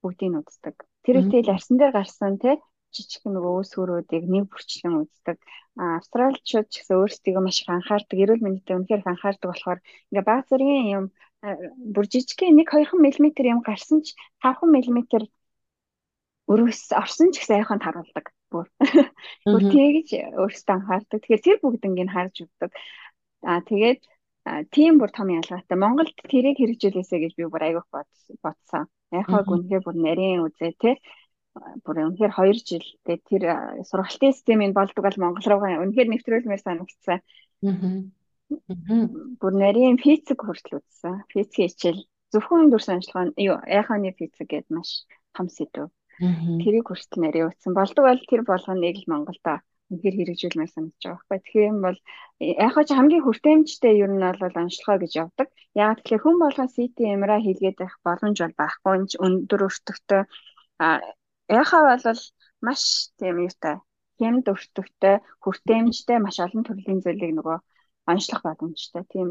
[0.03, 0.77] бүгдийг үздэг.
[1.05, 2.55] Тэр үедээ л арсан дээр гарсан тий
[2.95, 5.37] жижиг нөгөө өөс хөрүүдийг нэг бүрчлэн үздэг.
[5.81, 9.81] А австралчууд ч гэсэн өөрсдийгөө маш их анхаардаг, эрүүл мэндэд үнэхээр анхаардаг болохоор
[10.13, 11.05] ингээ баг зэргийн юм
[11.95, 14.99] бүр жижигхэн 1 2 мм юм гарсан ч 5 мм
[16.53, 18.67] өрөөс орсон ч гэсэн айханд харуулдаг бүр.
[19.47, 20.09] Бүр тэгж
[20.43, 21.19] өөрсдөө анхаардаг.
[21.23, 22.71] Тэгэхээр тэр бүгднийг харж өгдөг.
[23.49, 24.01] Аа тэгээд
[24.75, 25.77] тийм бүр том ялгаатай.
[25.79, 27.87] Монголд тэрийг хэрэгжүүлээсэ гэж би бүр аявих
[28.45, 28.87] бодсон.
[29.11, 30.91] Яхаг үнэхээр бүр нарийн үзээ те
[31.85, 33.45] бүр үнэхээр 2 жил тэгээд тэр
[33.89, 37.21] сургалтын системийг болдог бол Монгол руугаа үнэхээр нэвтрүүлмээр санагдсан.
[37.21, 38.03] Аа.
[39.41, 41.25] Бүр нарийн физик хүртэл үзсэн.
[41.33, 42.01] Физик хичээл
[42.33, 45.05] зөвхөн дүр нь юу яханы физик гэдэг маш
[45.37, 45.93] том сэдв.
[46.63, 47.73] Тэрийг хүртэл нарийн утсан.
[47.77, 49.61] Болдог бол тэр болгоныг л Монголда
[49.93, 51.39] үнэхээр хэрэгжүүлмээр санагдаж байгаа байхгүй.
[51.45, 51.99] Тэгэхээр юм бол
[52.65, 55.49] яг ч хамгийн хүртээмжтэй ер нь бол онцлогоо гэж явдаг.
[55.77, 58.93] Яг тэгэхээр хүн болгоо CT MRI хийлгээд байх боломж бол байхгүй.
[59.25, 60.23] Өндөр өртөгтэй
[61.53, 62.21] яхаа бол
[62.67, 62.83] маш
[63.19, 63.77] тийм юутай
[64.19, 67.59] хямд өртөгтэй хүртээмжтэй маш олон төрлийн зүйлийг нөгөө
[68.11, 69.03] онцлох боломжтой.
[69.13, 69.29] Тийм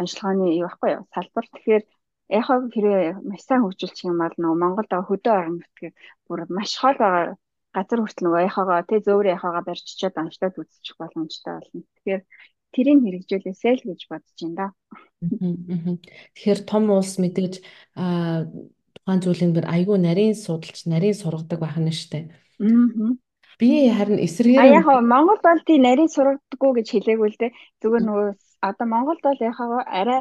[0.00, 1.02] онцлогооны юу байхгүй юу?
[1.14, 1.46] Салбар.
[1.52, 1.84] Тэгэхээр
[2.28, 5.96] Яхаг хэрэг маш сайн хөгжүүлчих юм бол нөгөө Монголд хөдөө орон нутгийг
[6.28, 7.40] бүр маш хол байгаа
[7.72, 11.80] газар хүртэл нөгөө яхагаа тэ зөөврийн яхагаа барьж чад аншлаад үзчих боломжтой болно.
[11.96, 12.22] Тэгэхээр
[12.76, 14.66] тэрийг хэрэгжүүлээсэй л гэж бодож байна да.
[16.36, 17.54] Тэгэхээр том улс мэдээж
[19.08, 22.28] тухайн зүйлийн бэр айгүй нарийн судалж, нарийн сургадаг байх нь штэ.
[22.60, 23.16] Аа.
[23.56, 27.56] Би харин эсрэгээр яг Монгол бол тий нарийн сургадаггүй гэж хэлээгүй л дээ.
[27.80, 28.28] Зүгээр нөгөө
[28.68, 30.20] одоо Монголд бол яхаа арай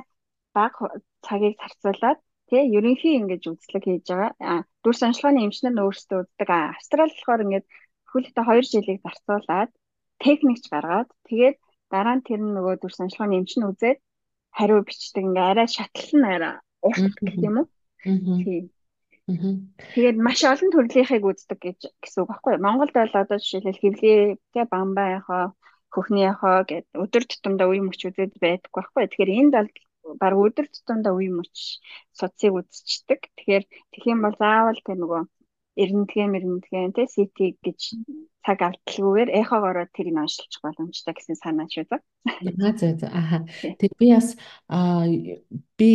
[0.56, 4.64] бага цагийг зарцуулаад тий ерөнхий ингэж үзлэг хийж байгаа.
[4.84, 6.48] Дүр санчлагын эмчнэр нь өөрсдөө үздэг.
[6.48, 7.66] Австрали болохоор ингэж
[8.08, 9.70] хөлтөө 2 жилийг зарцуулаад
[10.24, 11.58] техникч гаргаад тэгээд
[11.92, 14.00] дараа нь тэр нөгөө дүр санчлагын эмч нь үзээд
[14.58, 15.28] хариу бичдэг.
[15.28, 16.56] Ингээ арай шатлал нь арай
[16.88, 17.68] урт гэх юм уу?
[18.08, 18.72] Тийм.
[19.28, 22.64] Тэгээд маш олон төрлийнхийг үздэг гэж гэсэн үг байхгүй юу?
[22.64, 24.20] Монголд бол одоо жишээлбэл хөвлөө
[24.56, 25.44] тэ бамбаа яхаа
[25.92, 29.04] хөхний яхаа гэд өдөр тутамдаа үе мөч үзээд байдаг байхгүй.
[29.12, 29.70] Тэгэхээр энд бол
[30.16, 31.84] баг өдөр тутамдаа үе мөч
[32.16, 33.20] судсыг үзчихдэг.
[33.36, 35.22] Тэгэхээр тэгэх юм бол заавал тэр нөгөө
[35.78, 37.80] эрентгэн мэрэнтгэн тэ CT гэж
[38.48, 42.02] цаг алдалгүйгээр эхогоороо тэрийг оншилчих боломжтой гэсэн санаа шүү дээ.
[42.64, 43.44] Аа зөө зөө аа.
[43.76, 44.40] Тэг би бас
[44.72, 45.04] аа
[45.78, 45.92] би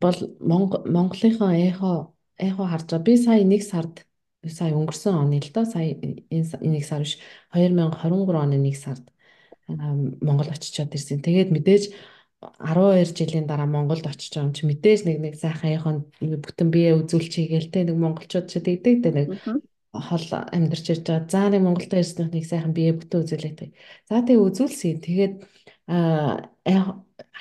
[0.00, 3.06] бол Монголынхоо эхо эхо харж байгаа.
[3.06, 4.04] Би сая нэг сард
[4.48, 7.20] сая өнгөрсөн оны л доо сая энэ нэг сар биш
[7.52, 9.04] 2023 оны нэг сард
[9.68, 11.20] Монгол очичоод ирсэн.
[11.20, 11.84] Тэгээд мэдээж
[12.40, 16.96] 12 жилийн дараа Монголд очиж байгаа юм чи мэдээж нэг нэг сайхан яхон бүтэн бие
[16.96, 19.28] үзүүлчихье гээл те нэг монголчууд ч тэгдэг те нэг
[19.92, 21.28] хол амьдарч ирж байгаа.
[21.28, 23.60] За нэг Монголд ирсэн нэг сайхан бие бүтэн үзүүлээд.
[24.08, 25.04] За тэгээ үзүүлсэн.
[25.04, 25.34] Тэгээд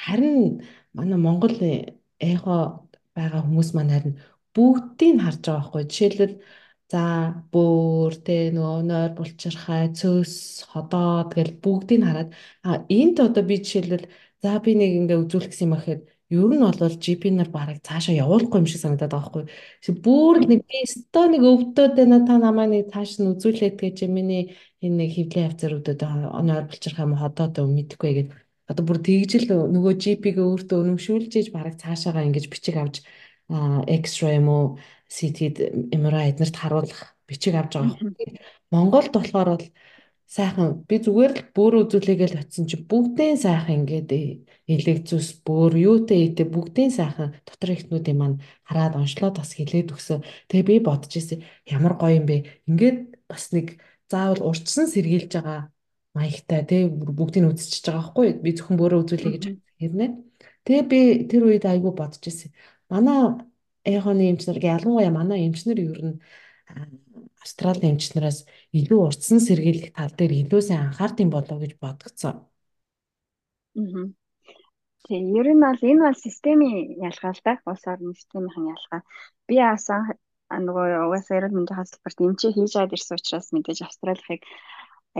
[0.04, 1.56] харин манай Монгол
[2.20, 2.84] эхо
[3.16, 4.14] байгаа хүмүүс маань харин
[4.60, 5.84] бүгдийг нь харж байгаа байхгүй.
[5.88, 6.36] Жишээлбэл
[6.92, 7.04] за
[7.54, 10.36] бөөр тэ нөгөө нойр булчирхай, цөөс,
[10.72, 12.30] ходоод гэл бүгдийг нь хараад
[12.68, 14.06] а энд одоо би жишээлбэл
[14.44, 18.16] за би нэг ингээ үзүүлэх гэсэн юм ахэд ер нь бол GP нар бараг цаашаа
[18.24, 19.44] явуулахгүй юм шиг санагдаад байгаа байхгүй.
[20.06, 24.44] Бүр нэг би өстөө нэг өвдөд байна та намаа нэг цааш нь үзүүлээд гэж миний
[24.86, 26.02] энэ нэг хөвлийн хавцаруудад
[26.40, 28.38] оноор булчирх юм ходоод мэдхгүй гэдэг.
[28.70, 33.02] Одоо бүр тэгжил нөгөө GP-г өөртөө өнөмшүүлж иж бараг цаашаагаа ингэж бичиг авч
[33.50, 34.66] X-ray юм уу
[35.10, 35.50] CT
[35.90, 37.98] MRI эднэрт харуулах бичиг авч байгаа.
[38.70, 39.66] Монголд болохоор бол
[40.30, 44.14] сайхан би зүгээр л бөөр үзүүлээгээл очисон чи бүгдийн сайхан ингээд
[44.70, 48.38] элег зүс бөөр юутэй ийтэй бүгдийн сайхан дотор ихнүүдийн маань
[48.70, 50.22] хараад онцлоод бас хилээд өгсөн.
[50.54, 52.38] Тэгээ би бодож ирсэн ямар гоё юм бэ.
[52.70, 55.74] Ингээд бас нэг заавал урьдчсан сэргийлж байгаа
[56.14, 59.46] маягтай тий бүгдийг үзчихэж байгаа байхгүй би зөвхөн бөөрөө үзүүлээ гэж
[59.82, 60.08] хэрнэ.
[60.66, 62.54] Тэгээ би тэр үед айгүй бодож ирсэн.
[62.90, 63.22] Манай
[63.96, 66.18] эхоны эмчнэр ялангуяа манай эмчнэр ер нь
[67.44, 68.40] Австралийн эмчнээс
[68.80, 72.36] илүү урдсан сэргийлэх тал дээр илүү сайн анхаардсан болов гэж бодгцсон.
[73.80, 74.06] Аа.
[75.06, 76.78] Тэгээ ер нь бол энэ бол системийн
[77.10, 77.54] ялгаа л да.
[77.70, 79.02] Улс орны системийн ялгаа.
[79.48, 80.02] Би яасан
[80.50, 84.42] нөгөө угаасаа ерөнхий мэндийн хаалбарт эмчээ хийж аваад ирсэн учраас мэдээж Австралихыг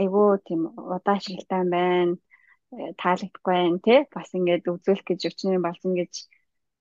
[0.00, 0.60] айгүй тийм
[0.94, 2.14] удаашралтай байна
[2.74, 6.12] э, таалагдахгүй байна тий бас ингээд үзүүлэх гэж өчнөр болсон гэж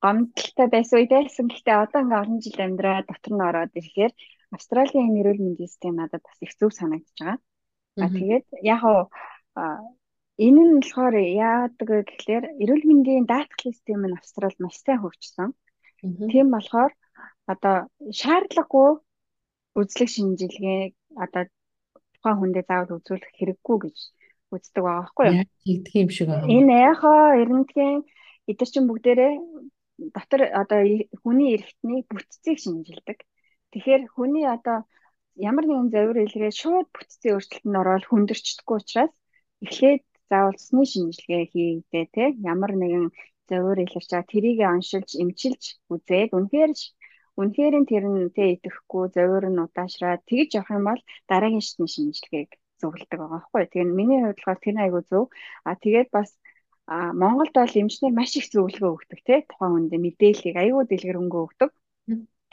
[0.03, 1.45] гомдолтой байсан үе байсан.
[1.51, 4.13] Гэхдээ одоо ингээ олон жил амьдраад дотор нь ороод ирэхээр
[4.55, 7.38] Австралийн эрүүл мэндийн систем надад бас их зөв санагдаж байгаа.
[8.03, 9.01] А тэгээд яг уу
[10.45, 15.49] энэ нь болохоор яадаг вэ гэхлээр эрүүл мэндийн даатгалын систем нь Австралид маш сайн хөгжсөн.
[16.31, 16.91] Тийм болохоор
[17.51, 17.75] одоо
[18.19, 18.89] шаардлагагүй
[19.79, 21.43] үзлэг шинжилгээг одоо
[22.15, 23.97] тухайн хүндээ заавал үзүүлэх хэрэггүй гэж
[24.55, 25.45] үздэг байгаа байхгүй юу?
[25.65, 26.47] Тэгдэг юм шиг байна.
[26.47, 27.97] Энэ яхаа эрдэнэтгийн
[28.49, 29.33] эдгээр чинь бүгдээрээ
[30.15, 30.79] дотор одоо
[31.21, 33.17] хүний эргэтний бүтцийг шинжилдэг.
[33.71, 34.77] Тэгэхээр хүний одоо
[35.49, 39.13] ямар нэгэн завир илрээ шууд бүтцийн өөрчлөлтөнд ороод хүндэрчдэггүй учраас
[39.65, 43.05] эхлээд заавал цэсний шинжилгээ хийгдээ те ямар нэгэн
[43.49, 46.71] завир илэрч байгаа тэрийг оншилж эмчилж үзээд үнэхээр
[47.39, 52.49] үнэхээр тэр нь тэ идэхгүй завир нь удаашраад тэгж явах юм бол дараагийн шатны шинжилгээг
[52.79, 53.62] зөвлөдөг байгаа байхгүй.
[53.63, 55.23] Тэгэхээр миний хувьд болохоор тэр айгу зөв.
[55.67, 56.29] А тэгээд бас
[56.93, 61.69] а Монголд бол эмчнэр маш их зөвлөгөө өгдөг тий тухайн хүндээ мэдээллийг аюул дэлгэрэнгүй өгдөг.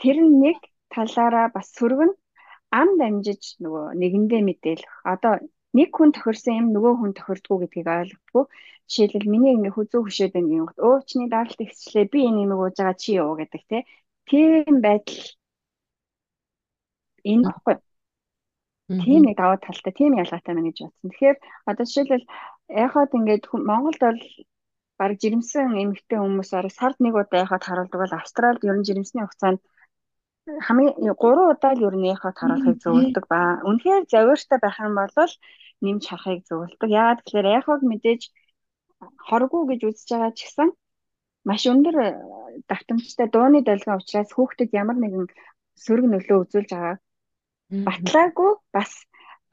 [0.01, 0.59] Тэр нь нэг
[0.93, 2.11] талаараа бас сөргөн
[2.79, 4.93] ам дамжиж нөгөө нэгэндээ мэдээлэх.
[5.13, 5.33] Одоо
[5.77, 8.45] нэг хүн тохирсон юм нөгөө хүн тохирдгоо гэдгийг ойлгохгүй.
[8.91, 10.67] Жишээлбэл миний ингээ хүзүү хөшөөд байна юм.
[10.87, 13.77] Өө чиний даралт ихчлээ би энэ юм ууж байгаа чи юу гэдэг те.
[14.29, 15.21] Тийм байдал
[17.31, 17.75] энэ баггүй.
[19.03, 21.09] Тийм нэг даваа талтай, тийм ялгаатай мэн гэж бодсон.
[21.11, 21.37] Тэгэхээр
[21.69, 22.25] одоо жишээлбэл
[22.69, 24.21] яхад ингээд Монголд бол
[24.99, 29.23] баг жирэмсэн эмэгтэй хүмүүс ороо сард нэг удаа яхад харуулдаг бол Австралид ер нь жирэмсний
[29.23, 29.59] хугацаанд
[30.65, 33.59] хамгийн 3 удаа л ер нь яхад харуулахыг зөвлөдөг ба.
[33.67, 35.13] Үнэхээр завьртай байх юм бол
[35.83, 36.89] нэмж харахыг зөвлөдөг.
[36.89, 38.21] Яагаад гэхээр яхаг мэдээж
[39.27, 40.69] хоргүй гэж үзэж байгаа ч гэсэн
[41.47, 42.09] маш өндөр э,
[42.69, 45.25] давтамжтай дууны долгион учраас хүүхдэд ямар нэгэн
[45.83, 46.97] сөрөг нөлөө үзүүлж байгаа.
[47.87, 48.91] Батлаагүй бас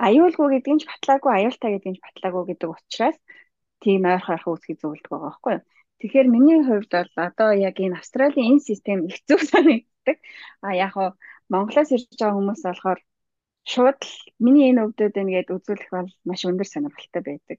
[0.07, 3.19] аюулгүй гэдэг нь ч батлаагүй аюултай гэдэг нь ч батлаагүй гэдэг учраас
[3.83, 5.63] тийм ойрхон ойрхон үсгийг зөвлөдөг байгаа байхгүй юу.
[6.01, 10.17] Тэгэхээр миний хувьд бол одоо яг энэ Австралийн энэ систем их зөв санагддаг.
[10.67, 11.11] А яг хоо
[11.53, 13.01] Монголоос ирж байгаа хүмүүс болохоор
[13.73, 14.15] шууд л
[14.45, 17.59] миний энэ өвдөд байна гэдээ үзүүлэх бол маш өндөр сонирхолтой байдаг.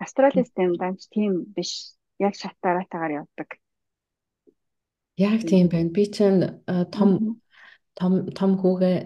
[0.00, 1.96] Австралийн систем данч тийм биш.
[2.18, 3.48] Яг шат дараатаагаар явдаг.
[5.16, 5.92] Яг тийм байна.
[5.92, 6.40] Би чинь
[6.92, 7.40] том
[7.98, 8.96] том том хүүгээ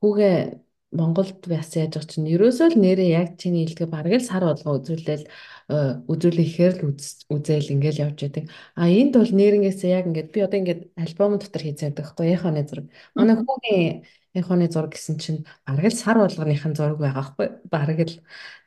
[0.00, 0.63] хүүгээ
[0.94, 4.78] Монголд бас яаж байгаа чинь ерөөсөө л нэрээ яг чиний хэлдэг бараг л сар болгоо
[4.78, 5.76] үзүүлэл э,
[6.06, 6.94] үзүүлэхээр л
[7.34, 8.44] үзээл ингээл явж байдаг.
[8.78, 12.86] А энд бол нэрнгээсээ яг ингээд би одоо ингээд альбом дотор хийцээд байхгүй яханы зураг.
[13.18, 14.06] Манай хүүгийн
[14.38, 18.14] яханы зураг гэсэн чинь бараг л сар болгоныхын зураг байгаа байхгүй бараг л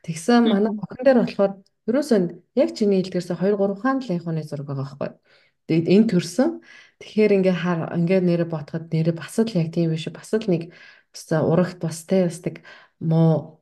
[0.04, 1.52] тэгсэн манай охин дээр болохоор
[1.88, 2.18] ерөөсөө
[2.60, 5.10] яг чиний хэлдгээрсээ 2 3 хаан л яханы зураг байгаа байхгүй.
[5.68, 6.48] Тэгээд энэ төрсөн.
[6.98, 10.72] Тэгэхээр ингээ хар ингээ нэрэ ботход нэрэ бас л яг тийм биш бас л нэг
[11.12, 12.62] бас урагт бас те бас нэг
[13.00, 13.58] муу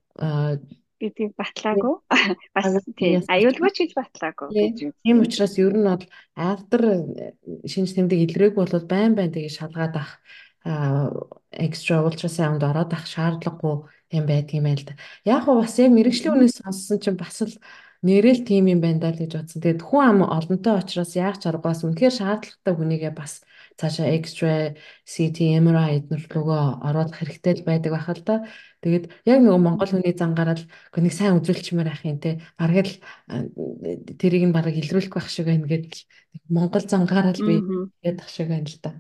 [0.97, 1.95] гэдэг батлаагүй
[2.57, 4.93] бас тийм аюулгүй ч гэж батлаагүй гэж үү.
[5.05, 6.05] Тийм учраас ер нь бол
[6.35, 6.81] after
[7.69, 10.11] шинж тэмдэг илрээгүй бол байн байн тэгээ шалгаад ах
[11.53, 13.77] экстра ультрасаунд ороод ах шаардлагагүй
[14.17, 14.97] юм байдгийм байл да.
[15.29, 17.55] Яг гоо бас яг мэрэгжлийн үнээс сонссон чинь бас л
[18.03, 19.61] нэрэл тим юм байна даа л гэж бодсон.
[19.63, 23.45] Тэгээд хүн ам олонтой учраас яг ч аргаас үнэхээр шаардлагатай хүнийгээ бас
[23.77, 28.37] цаашаа X-ray, CT, MRI эднэр рүүгээ оруулах хэрэгтэй л байдаг байх л да.
[28.81, 30.65] Тэгээд яг нөгөө Монгол хүний зангаараа л
[31.05, 32.41] нэг сайн үзүүлчмээр ах юм те.
[32.57, 32.95] Бараг л
[34.21, 35.95] тэрийг нь бараг илрүүлэх байх шиг байна гэдэг
[36.49, 37.55] Монгол зангаараа л би
[38.01, 38.93] яриад ах шиг байна л да.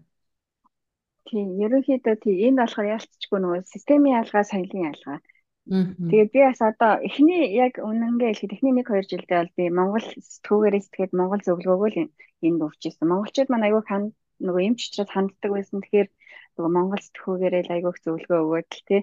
[1.26, 5.18] Тийм, ерөнхийдөө тийм энэ болохоор ялцчихгүй нөгөө системийн ялгаа, соёлын ялгаа.
[5.66, 10.06] Тэгээд би бас одоо эхний яг үнэнгээ хэлэхэд эхний 1 2 жилдээ бол би Монгол
[10.06, 11.98] сэтгүүгээрээ сэтгэхэд Монгол зөвлөгөөгөө л
[12.46, 13.10] энд өвчсөн.
[13.10, 15.78] Монголчууд маань айгүй ханд нөгөө эмч учраас ханддаг байсан.
[15.82, 16.08] Тэгэхээр
[16.56, 19.00] нөгөө Монгол сэтгүүгээрээ айгүйх зөвлөгөө өгөөд л тий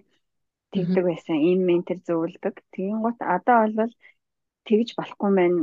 [0.73, 1.37] тэгдэг байсан.
[1.51, 2.55] Им ментер зөвлөдөг.
[2.73, 3.93] Тэгин гут одоо бол
[4.67, 5.53] тэгж болохгүй мэн.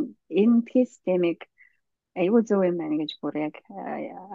[0.42, 1.40] Энэ тхий системийг
[2.20, 3.54] айгүй зөв юм байна гэж бүр яг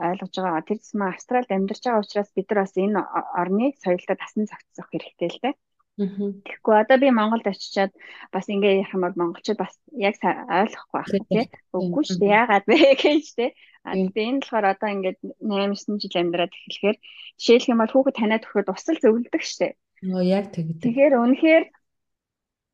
[0.08, 0.68] ойлгож байгаа.
[0.68, 3.02] Тэр зэсмээ Австралид амьдарч байгаа учраас бид нар бас энэ
[3.42, 5.56] орны соёлтой тасн зохицох хэрэгтэй л дээ.
[5.96, 7.96] Тэгэхгүй одоо би Монголд очичаад
[8.28, 11.46] бас ингээ ярих юм бол монголчууд бас яг ойлгохгүй байх тий.
[11.72, 12.36] Үгүй шүү дээ.
[12.36, 13.50] Яагаад вэ гэж тий.
[13.88, 16.98] А тэгээ энэ болохоор одоо ингээд 8 9 жил амьдраад эхлэхээр
[17.40, 19.74] жишээлх юм бол хүүхэд таниад өгөхөд усал зөвлөдөг шүү дээ.
[20.12, 20.84] Оо яг тэгдэг.
[20.84, 21.64] Тэгэхээр үнэхээр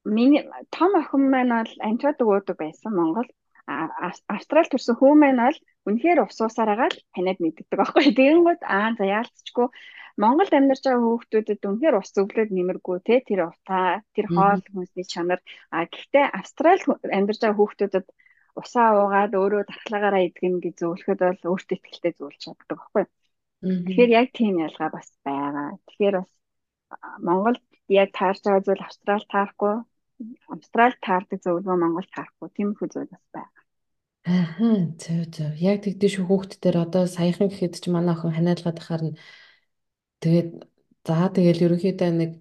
[0.09, 0.41] миний
[0.73, 3.29] том охин маань бол антибиотик уудаг байсан Монгол.
[3.69, 5.57] Австрал төрсэн хүн маань бол
[5.93, 8.17] үнэхээр ус уусаараа л таниад мэддэг байхгүй.
[8.17, 9.69] Тэгэнгүүт аа за яалтчгүй
[10.17, 15.39] Монголд амьдарч байгаа хүүхдүүдэд үнэхээр ус зөвлөд нэмэргүй те тэр утаа тэр хоол хүнсний чанар
[15.71, 16.81] а гэхдээ Австрал
[17.17, 18.05] амьдарч байгаа хүүхдүүдэд
[18.61, 23.05] усаа уугаад өөрөө дархлаагаараа идэгнэ гэж зөвлөхөд бол өөртөө ихтэй зөвлөж чаддаг байхгүй.
[23.61, 25.79] Тэгэхээр яг тийм ялгаа бас байгаа.
[25.87, 26.31] Тэгэхээр бас
[27.27, 29.75] Монголд яг таарч байгаа зүйл Австрал таарахгүй
[30.53, 33.57] Австрал таардаг зөвлөгөө Монгол таарахгүй тиймэрхүү зүйл бас байна.
[34.21, 35.53] Аа зөв зөв.
[35.57, 39.17] Яг тэгдэж шүү хүүхд төр одоо саяхан гэхэд ч манай охин ханиалгаад ахаар нь
[40.21, 40.49] Тэгээд
[41.07, 42.31] за тэгэл ерөнхийдөө нэг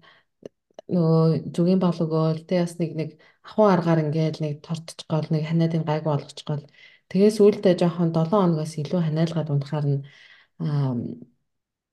[0.91, 3.09] нөгөө зүгийн өгөөл тэ бас нэг нэг
[3.47, 6.63] ахуй аргаар ингээл нэг тортч гол нэг ханиадын гайгүй болгоч гол.
[7.09, 9.99] Тэгээд сүүлдээ жоохон 7 хоногоос илүү ханиалгаад унахаар нь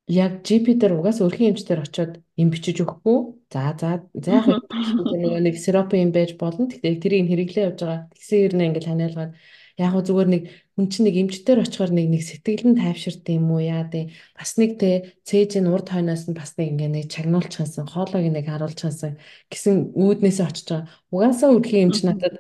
[0.09, 3.18] яг GP дээр угаас өрхийн эмчтэр очиод им бичиж өгөхгүй.
[3.53, 6.68] За за за яг нөгөө нэг сиропын юм байж болно.
[6.68, 8.01] Тэгтээ тэрийг хэрэглээ явж байгаа.
[8.16, 9.33] Тэгсэн хэрнээ ингээл ханиалгаад
[9.79, 10.42] яг зүгээр нэг
[10.78, 13.58] хүн чинь нэг эмчтэр очихоор нэг нэг сэтгэл нь тайвширт юм уу?
[13.58, 18.30] Яа дээ бас нэг те цээжийн урд хойноос нь бас нэг ингээ нэг чагнуулчихсан хоолойг
[18.30, 19.18] нэг харуулчихсан
[19.50, 20.86] гэсэн үүднээсээ очиж байгаа.
[21.10, 22.38] Угаасаа үрхийн эмч надад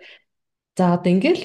[0.78, 1.42] За одоо ингээл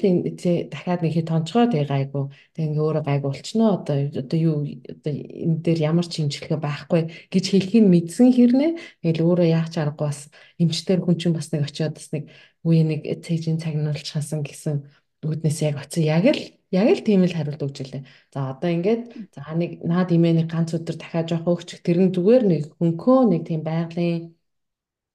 [0.70, 2.24] дахиад нэг хэд тонцгой тэгээ гайгүй.
[2.54, 3.82] Тэгээ ингээ өөрөө гайгүй болчихноо.
[3.82, 7.02] Одоо одоо юу одоо энэ дээр ямар ч хэмжлэгээ байхгүй
[7.34, 8.70] гэж хэлхийг мэдсэн хэрнээ.
[9.02, 10.30] Ингээл өөрөө яах ч аргагүй бас
[10.62, 12.30] эмчтэр хүн чинь бас нэг очиод бас нэг
[12.62, 14.86] үе нэг цэжин цагнуулчихсан гэсэн
[15.28, 16.40] үүднээс яг оцсон яг л
[16.74, 18.02] яг л тийм л хариулт өгч илээ.
[18.34, 19.02] За одоо ингээд
[19.34, 23.18] за нэг наад имээ нэг ганц өдөр дахиад жоох өгчих тэр нь зүгээр нэг хөнкөө
[23.32, 24.34] нэг тийм байгалийн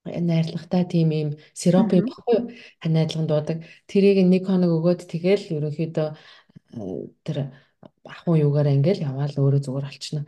[0.04, 2.38] найрлагатай тийм юм сиропын баггүй
[2.82, 3.58] ханиадлаган дуудаг.
[3.90, 6.08] Тэрийг нэг хоног өгөөд тэгэл ерөнхийдөө
[6.80, 7.36] э, тэр
[8.04, 10.22] ахын юугаараа ингээл яваал өөрөө зүгээр болчихно.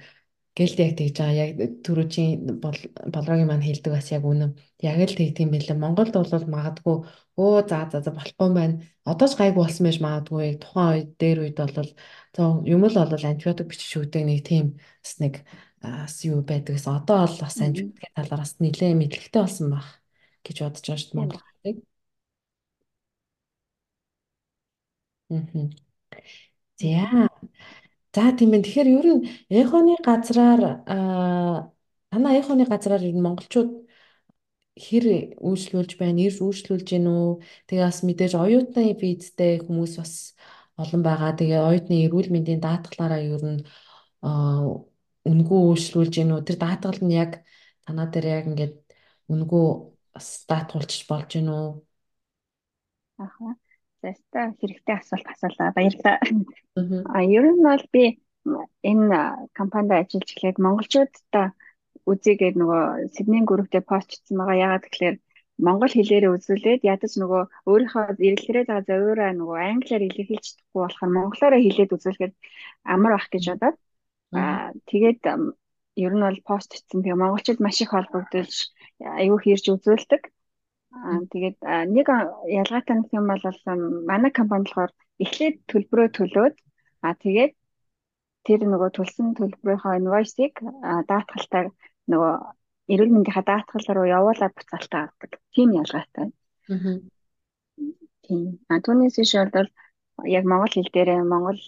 [0.52, 1.36] Гэлд яг тэгж байгаа.
[1.48, 1.50] Яг
[1.84, 4.52] түрүүчийн болрогийн маань хэлдэг бас яг үнэн.
[4.84, 5.76] Яг л тэг тийм байлаа.
[5.80, 6.96] Монголд бол магадгүй
[7.40, 8.84] өө за за за болохгүй байна.
[9.08, 10.46] Одоо ч гайгүй болсон байж магадгүй.
[10.60, 11.88] Тухайн үед дээр үед бол
[12.68, 15.34] юм л бол антибиотик бичиж өгдөг нэг тийм бас нэг
[15.80, 17.00] бас юу байдаг гэсэн.
[17.00, 19.88] Одоо бол бас антибиотикийн талаар бас нэлээд мэдлэгтэй болсон баг
[20.44, 21.78] гэж бодож байгаа шүү дээ Монгол хэлийг.
[25.30, 25.70] Мм.
[26.76, 27.28] За
[28.14, 28.62] За тийм ээ.
[28.64, 29.22] Тэгэхээр ер нь
[29.60, 30.62] эхоны газраар
[32.10, 33.70] танаа эхоны газраар ер нь монголчууд
[34.84, 35.04] хэр
[35.40, 37.40] үйлчлүүлж байна, ирж үйлчлүүлж гин үү?
[37.68, 40.12] Тэгээ бас мэдээж оюутны визтэй хүмүүс бас
[40.80, 41.32] олон байгаа.
[41.40, 43.60] Тэгээ оюутны эрүүл мэндийн даатгалаараа ер нь
[45.30, 46.44] үнгүү үйлчлүүлж гин үү?
[46.46, 47.44] Тэр даатгал нь яг
[47.84, 48.76] танаа дээр яг ингээд
[49.32, 49.66] үнгүү
[50.12, 51.68] бас даатгуулчих болж гин үү?
[53.24, 53.54] Ахаа.
[54.02, 55.70] Заста хэрэгтэй асуулт асуулаа.
[55.76, 56.18] Баярлалаа.
[57.14, 58.04] А ер нь бол би
[58.90, 59.18] энэ
[59.58, 61.46] компанид ажиллаж эхлээд монголчуудаа
[62.10, 62.82] үзийгээд нөгөө
[63.14, 64.62] Сиднейн групптэй пост хийсэн байгаа.
[64.64, 65.16] Яагаад тэгэхээр
[65.66, 71.54] монгол хэлээрээ үзүүлээд ядаж нөгөө өөрийнхөө эргэлрээд байгаа зөвөөрөө нөгөө англиар илэрхийлж чадахгүй болохоор монголоор
[71.62, 72.32] хэлээд үзүүлэхэд
[72.94, 73.76] амар бах гэж бодоод
[74.34, 75.20] аа тэгээд
[76.04, 77.02] ер нь бол пост хийсэн.
[77.04, 78.52] Тэгээ монголчууд маш их холбогдож
[79.20, 80.22] аюу хэрж үзүүлдэг.
[80.92, 81.56] Аа тэгээд
[81.96, 82.06] нэг
[82.60, 83.44] ялгаатай нэг юм бол
[84.10, 84.92] манай компани болохоор
[85.24, 86.54] эхлээд төлбөрөө төлөөд
[87.06, 87.52] аа тэгээд
[88.46, 90.54] тэр нөгөө төлсөн төлбөрийнхөө инвойсыг
[91.10, 91.66] даатгалтаар
[92.12, 92.32] нөгөө
[92.92, 95.30] эрүүл мэндийнхаа даатгал руу явуулаад буцаалтаа авдаг.
[95.54, 96.28] Тийм ялгаатай.
[96.72, 96.96] Аа.
[98.26, 98.44] Тийм.
[98.68, 99.68] А түүнээс иш бол
[100.36, 101.60] яг монгол хэл дээр монгол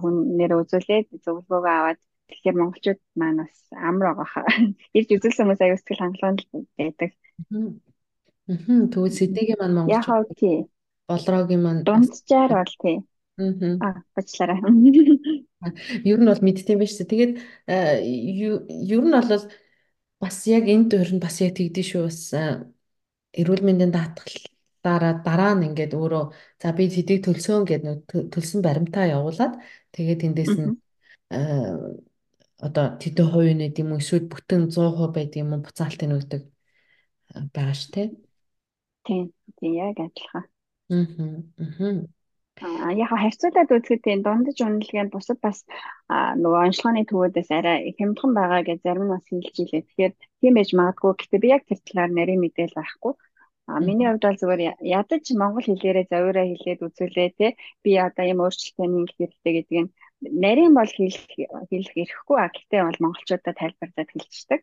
[0.00, 3.56] хүн нэр үзүүлээд зөвлөгөөгөө аваад тэгэхээр монголчууд маань бас
[3.88, 4.46] амар байгаа хаа.
[4.96, 6.38] Ирж үзүүлсэн хүмүүс аюу сэтгэл хангалуун
[6.78, 7.10] байдаг.
[7.54, 7.95] Аа
[8.46, 10.58] Аа тэгвэл Сиднейгийн маань монголчууд яхав тий.
[11.10, 12.96] Болрогийн маань дунджаар бол тий.
[13.82, 14.58] Аа бачлаарай.
[16.06, 17.04] Ер нь бол мэдтiin байж та.
[17.10, 17.32] Тэгээд
[17.66, 19.42] ер нь бол
[20.22, 22.20] бас яг энэ дөрөнд бас яг тэгдэж шүү бас
[23.36, 26.24] эрүүл мэндийн даатгалаараа дараа нь ингээд өөрөө
[26.62, 29.60] за би тэдийг төлсөөн гэдэг төлсөн баримтаа явуулаад
[29.92, 30.72] тэгээд эндээс нь
[32.66, 36.42] одоо тэдэн хувийн нэг юм эсвэл бүтэн 100% байдаг юм уу буцаалтын өгдөг
[37.52, 38.02] байгаа ш тэ.
[39.06, 39.24] Тийм.
[39.58, 40.44] Тийм яг адилхан.
[42.62, 42.86] Аа.
[42.88, 45.58] Аа яг харьцуулаад үзэхэд тийм дундаж үнэлгээ бусад бас
[46.42, 49.82] нөгөө онцлогооны төвөөдөөс арай хямдхан байгаа гэж зарим нь бас хэлж илээ.
[49.84, 51.12] Тэгэхээр тийм байж магадгүй.
[51.20, 53.12] Гэтэ би яг тэр талаар нарийн мэдээл байхгүй.
[53.68, 54.62] А миний хувьд бол зүгээр
[55.00, 57.46] ядаж монгол хэлээрээ завиураа хэлээд үзүүлээ те
[57.84, 59.90] би одоо юм өөрчлөлтөө нэг хэрэгтэй гэдэг нь
[60.44, 61.26] нарийн бол хэлэх
[61.70, 64.60] хэлэх эрхгүй а гэтээ бол монголчуудад тайлбарлаад хэлчихдэг.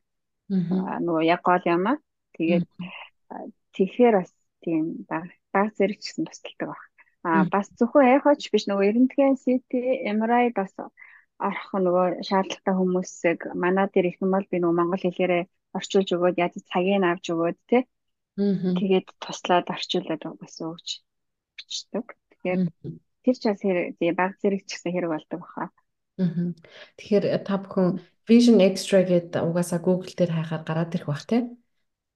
[0.74, 1.98] Аа нөгөө яг гол юм аа.
[2.36, 2.66] Тэгээд
[3.76, 4.32] тэгэхээр бас
[4.64, 6.84] тийм баг зэрэг ч гэсэн тусалдаг баг.
[7.28, 9.72] Аа бас зөвхөн эхоч биш нөгөө эрентген CT
[10.18, 10.74] MRI бас
[11.48, 15.44] орох нөгөө шаардлагатай хүмүүсийг манай дээр их юм бол би нөгөө монгол хэлээрээ
[15.78, 17.84] орчуулж өгөөд яаж цагийг авч өгөөд тий
[18.78, 20.88] Тэгээд туслаад орчуулад бас өгч
[21.62, 22.06] өчтдөг.
[22.30, 22.62] Тэгэхээр
[23.24, 23.86] тэр ч бас хэрэг
[24.18, 25.66] баг зэрэг ч гэсэн хэрэг болдог баха.
[26.98, 31.42] Тэгэхээр та бүхэн Vision Extra гэдэг угаасаа Google дээр хайхаар гараад ирэх бах тий.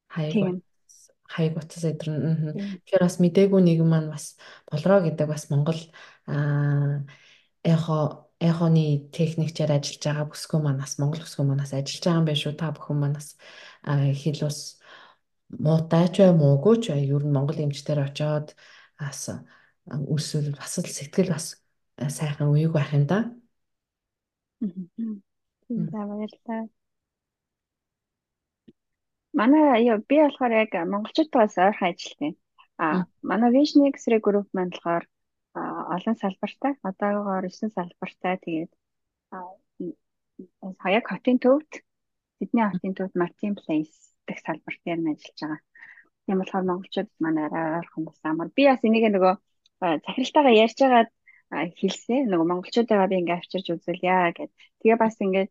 [0.09, 0.33] Хаяг
[1.27, 2.09] хаяг утас эдэр.
[2.87, 4.25] Тэгэхээр бас мдээгүй нэгэн маань бас
[4.69, 5.79] болроо гэдэг бас Монгол
[7.63, 7.99] эхо
[8.39, 12.53] эхоны техникчээр ажиллаж байгаа бүсгүй манаас Монгол бүсгүй манаас ажиллаж байгаа юм байна шүү.
[12.59, 13.27] Та бүхэн манаас
[14.21, 14.59] хэл ус
[15.63, 18.47] муутай ч бай муугүй ч бай ер нь Монгол эмчтэр очоод
[18.99, 19.19] бас
[20.13, 21.45] үэсвэл бас л сэтгэл бас
[22.17, 23.19] сайхан үеиг байх юм да.
[25.91, 26.67] За баярлалаа.
[29.39, 32.35] Манай яа би болохоор яг монголчуудаас ойрхон ажилладаг.
[32.83, 32.85] А
[33.29, 35.03] манай Vision X-ray group маань болохоор
[35.95, 38.71] олон салбартай одоогоор 9 салбартай тэгээд
[40.83, 41.71] хаяг хотын төвд
[42.37, 45.61] Сидней хотын төвд Martin Place дэх салбарт нь ажиллаж байгаа.
[46.25, 48.49] Тийм болохоор монголчууд манай арай ойрхон бас амар.
[48.57, 49.33] Би бас энийг нөгөө
[50.05, 51.09] захиралтайгаа ярьж байгаад
[51.79, 52.21] хэлсэн.
[52.31, 54.51] Нөгөө монголчуудаа би ингээ авчирч үзүүлье гэд.
[54.79, 55.45] Тэгээ бас ингээ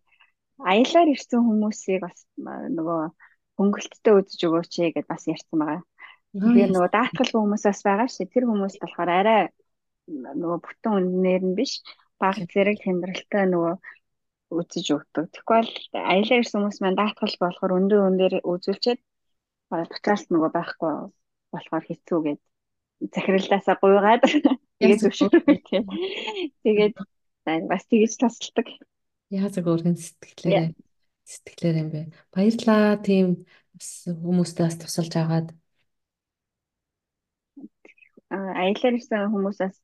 [0.70, 2.18] аялаар ирсэн хүмүүсийг бас
[2.78, 3.02] нөгөө
[3.56, 5.82] хөнгөлттэй үзэж өгөөч гэд бас ярьсан байгаа.
[6.36, 8.28] Тэгээ нөгөө даатгалгүй хүмүүс бас байгаа шүү.
[8.28, 9.40] Тэр хүмүүс болохоор арай
[10.06, 11.80] нөгөө бүтэн үнээр нь биш
[12.20, 13.74] баг зэрэг тэмдрэлтэй нөгөө
[14.52, 15.26] үзэж өгдөг.
[15.32, 19.00] Тэгвэл аялаа ирсэн хүмүүс маань даатгал болохоор өндөр өндөр үзүүлчихэд
[19.70, 20.92] буцаалт нөгөө байхгүй
[21.52, 22.40] болохоор хэцүү гээд
[23.16, 24.22] захиралдаасаа гуйгаад
[24.78, 25.84] тэгээд зөвшөөрөв тийм.
[26.62, 26.94] Тэгээд
[27.70, 28.68] бас тэгэж тасалдаг.
[29.32, 30.85] Яазаг өөрхөн сэтгэлээрээ
[31.30, 32.00] сэтгэлээр юм бэ.
[32.34, 33.26] Баярлаа тийм
[34.24, 35.48] хүмүүстээ бас тусалж агаад
[38.30, 39.76] аялаар ирсэн хүмүүсээс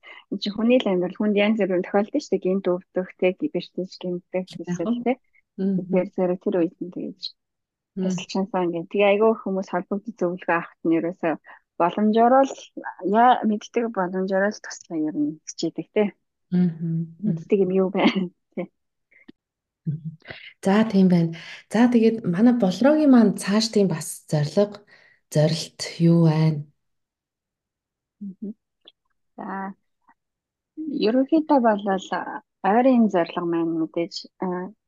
[0.43, 4.91] чи хүний л амьдрал хүнд янз бүрийн тохиолдсон шүү дээ гинт өвдөхтэй гибэртэж гинттэй гэсэн
[5.05, 5.17] тий.
[5.77, 7.23] Тэгэхээр зэрэг тэр үед нь тэгэж
[8.03, 8.91] тусалж чансан гэх.
[8.91, 11.35] Тэгээ айгүй хүмүүс холбогдсон зөвлөгөө авахт нь ерөөсөө
[11.79, 12.55] боломжоор л
[13.21, 16.09] яа мэддэг боломжоор л туслаа ер нь хичээдэг тий.
[16.51, 16.67] Аа.
[17.25, 18.31] Мэддэг юм юу байна.
[20.65, 21.31] За тийм байна.
[21.73, 24.73] За тэгээд манай болрогийн маань цааш тийм бас зориг
[25.35, 26.61] зорилт юу байна?
[29.37, 29.75] За
[31.07, 31.83] ерөнхийдөө бол
[32.71, 34.15] ойрын зорилго маань мэдээж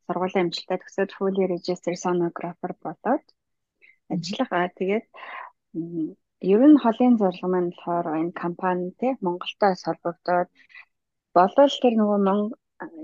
[0.07, 3.25] сургуулийн амжилттай төгсөөд fully registered sonographer болоод
[4.13, 4.51] ажиллах.
[4.79, 5.07] Тэгээд
[6.53, 10.49] ер нь холын зорилго маань болохоор энэ компани те Монголтой холбогдоод
[11.37, 12.19] болвол тэр нөгөө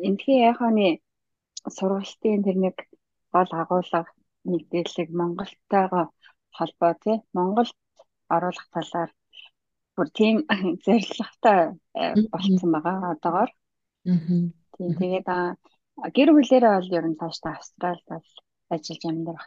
[0.06, 0.88] эндхийн яханы
[1.78, 2.76] сургалтын тэр нэг
[3.34, 4.00] гол агуулга
[4.50, 6.04] мэдээллийг Монголтойгоо
[6.56, 7.76] холбоо те Монголд
[8.34, 9.10] оруулах талаар
[9.96, 10.36] бүр тийм
[10.84, 11.60] зорилготой
[12.00, 13.50] э, болцсон байгаа одоогоор.
[14.74, 15.28] Тийм тэгээд
[16.16, 18.28] гэр бүлэрээ бол ер нь цаашдаа Австралид бол
[18.74, 19.46] ажиллаж амьдрах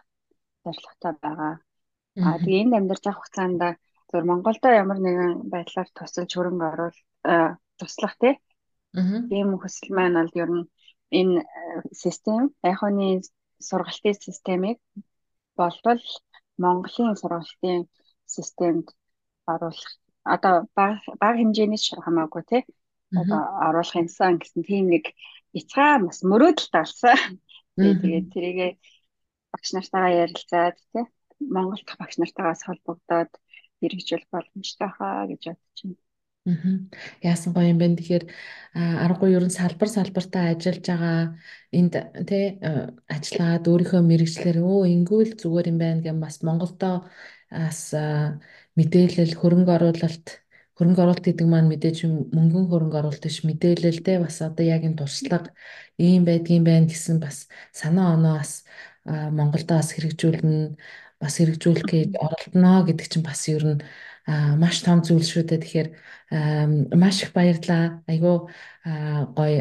[0.63, 1.53] зорилготой байгаа.
[2.25, 3.61] А тэгээ энд амьдарч авах хугацаанд
[4.09, 6.99] зөвхөн Монголдо ямар нэгэн байдлаар тусалж хөрөнгө оруул
[7.31, 8.15] э, туслах
[9.29, 10.65] тийм хүсэл маань бол ер нь
[11.19, 11.45] энэ э,
[12.01, 12.41] систем
[12.73, 13.21] яханы
[13.67, 14.77] сургалтын системийг
[15.59, 16.03] болвол
[16.63, 17.81] Монголын сургалтын
[18.35, 18.85] системд
[19.51, 19.91] оруулах
[20.35, 22.63] одоо бага хэмжээний ч хамаагүй тий
[23.21, 25.05] одоо оруулах юмсан гэсэн тийм нэг
[25.53, 27.17] бяцхан бас мөрөөдөлт алсан.
[27.77, 28.71] Тэгээд тэрийгээ
[29.51, 31.05] багш нартайгаа ярилцаад тий
[31.53, 33.31] Монгол дахь багш нартайгаас холбогдоод
[33.79, 35.97] хэрэгжүүл боломжтой хаа гэж бодож байна.
[37.23, 37.95] Яасан гоё юм бэ?
[37.95, 38.23] Тэгэхээр
[38.75, 41.39] аргагүй ерөн салбар салбартаа ажиллаж байгаа
[41.71, 41.93] энд
[42.27, 42.59] тий
[43.07, 47.07] ажиллаад өөрийнхөө мэрэгчлэр өө ингүүл зүгээр юм байна гэм бас Монголдоо
[47.47, 47.95] бас
[48.75, 50.27] мэдээлэл хөрөнгө оруулалт
[50.75, 51.97] хөрөнгө оруулалт гэдэг маань мэдээж
[52.35, 55.53] мөнгөн хөрөнгө оруулалт биш мэдээлэлтэй бас одоо яг энэ туршлага
[55.95, 58.67] ийм байдгийн байна гэсэн бас санаа оноо бас
[59.05, 60.75] Монголдо бас хэрэгжүүлнэ
[61.21, 63.79] бас хэрэгжүүлэх гэж оролдоно гэдэг чинь бас ер нь
[64.27, 65.59] маш том зүйл шүү дээ.
[65.63, 65.89] Тэгэхээр
[66.95, 68.03] маш их баярлалаа.
[68.07, 68.35] Айгүй
[69.37, 69.59] гоё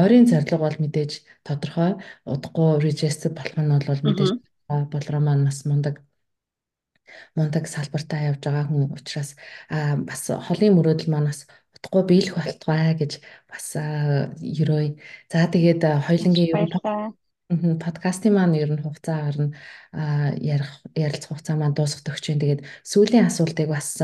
[0.00, 1.12] ойрын зорилго бол мэдээж
[1.46, 1.92] тодорхой.
[2.26, 4.32] Удахгүй register болох нь бол мэдээж
[4.92, 6.02] болроо маань бас мундаг
[7.36, 9.30] мундаг салбартаа явж байгаа хүн учраас
[10.08, 11.40] бас холын мөрөөдөл маань бас
[11.76, 13.12] утгагүй биелэх болтугай гэж
[13.50, 13.66] бас
[14.60, 14.86] ерөөй.
[15.32, 16.70] За тэгээд хоёлынгийн нь
[17.48, 19.46] подкастын маань ер нь хугацаа гарна
[20.42, 22.38] ярих ярилцах хугацаа маань дуусах төгч юм.
[22.42, 24.02] Тэгээд сүүлийн асуултыг бас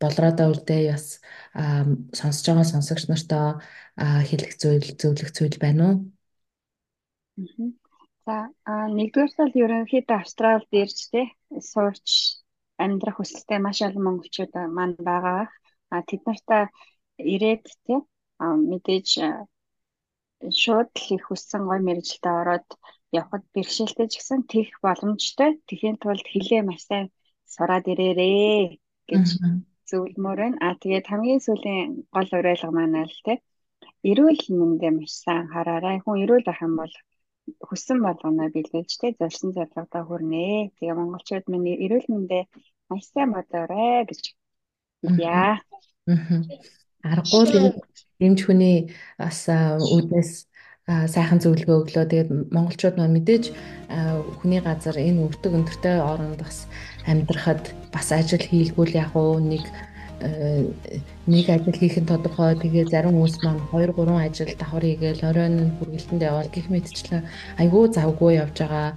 [0.00, 1.20] болроодоо үлдээ бас
[2.16, 3.60] сонсож байгаа сонсогч нартаа
[4.28, 5.96] хэлэх зүйл зөвлөх зүйл байна уу?
[8.24, 8.36] За
[8.96, 11.22] нэгдүгээр тал ерөнхийдөө Австралид ирж те
[11.60, 12.40] сууч
[12.80, 15.50] амьдрах хүсэлтэй маш олон монголчууд маань байгаа.
[15.92, 16.72] А тэд нартай
[17.34, 17.94] ирээд те
[18.40, 19.08] мэдээж
[20.62, 22.68] шууд л их хүссэн гой мэрэгжилтэд ороод
[23.20, 25.50] явхад бэрхшээлтэй ч гэсэн тэгэх боломжтой.
[25.68, 27.06] Тэхийн тулд хилээ маш сайн
[27.54, 28.78] сураад ирээрээ
[29.10, 29.26] гэж
[29.88, 30.58] зөвлөмөр байна.
[30.64, 33.34] А тэгээд хамгийн сүүлийн гол уриалга маань л те
[34.10, 35.96] эрүүл мэндэ маш сайн хараарай.
[36.00, 36.94] Хүн эрүүл байх юм бол
[37.68, 40.72] хүссэн болгоно билгээж те зорьсон зорилгодоо хүрнэ.
[40.76, 42.38] Тэгээ монголчууд минь эрүүл мэндэ
[42.88, 44.22] маш сайн бодоорой гэж
[45.36, 45.54] яа.
[47.02, 47.82] Аргагүй л
[48.22, 50.46] эмч хүний бас үүднээс
[50.86, 52.04] сайхан зөвлөгөө өглөө.
[52.10, 53.44] Тэгээд монголчууд нөө мэдээж
[54.42, 56.66] хүний газар энэ өвдөг өндөртэй оронд бас
[57.06, 59.62] амьдрахад бас ажил хийлгүүл яг уу нэг
[61.26, 62.54] нэг ажил хийх нь тодорхой.
[62.58, 67.22] Тэгээ зарим хүмүүс маань 2 3 ажил давхар хийгээл оройн хүргэлтэнд явал гих мэдчлээ
[67.62, 68.94] айгүй завгүй явж байгаа.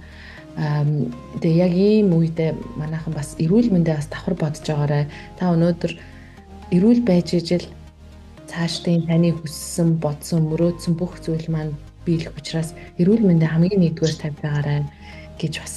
[1.42, 5.04] Тэгээ яг ийм үедээ манайхан бас эрүүл мэндээ бас давхар бодож байгаарай.
[5.38, 5.92] Та өнөөдөр
[6.70, 7.66] эрүүл байж ижил
[8.50, 11.74] цаашдын таны хүссэн, бодсон, мөрөөдсөн бүх зүйл маань
[12.06, 12.72] биелэх учраас
[13.02, 14.80] эрүүл мэндээ хамгийн нэгдүгээр тавьж байгаарай
[15.40, 15.76] гэж бас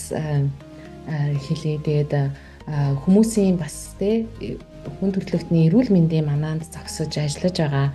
[1.50, 1.78] хэлээ.
[1.86, 2.14] Тэгээд
[3.04, 4.30] хүмүүсийн бас те
[5.02, 7.88] хүн төрөлхтний эрүүл мэндийн манаанд зогсож ажиллаж байгаа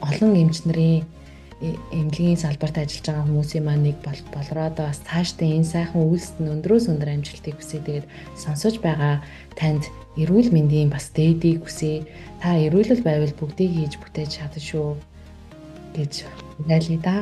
[0.00, 1.04] олон эмч нарын
[1.60, 3.96] эмнэлгийн салбарт ажиллаж байгаа хүмүүсийн маань нэг
[4.32, 7.84] болроодоо бас цаашдаа энэ сайхан үйлсэд нь өндрөөс өндөр амжилтыг хүсье.
[7.84, 9.20] Тэгээд сонсож байгаа
[9.60, 9.84] танд
[10.16, 12.08] эрүүл мэндийн бас дээдийг хүсье.
[12.40, 14.88] Та эрүүлэл байвал бүгдийг хийж бүтээж чадна шүү
[15.96, 16.12] гэж
[16.64, 17.16] уриалъя да.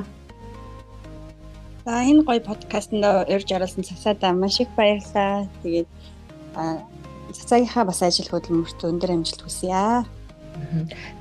[1.82, 5.51] За энэ гоё подкастэнд урьж оролцсон цасаадаа маш их баярлалаа.
[5.66, 5.89] Тэгээд
[7.34, 10.07] цацаагийнхаа бас ажил хөдөлмөрт өндөр амжилт хүсье.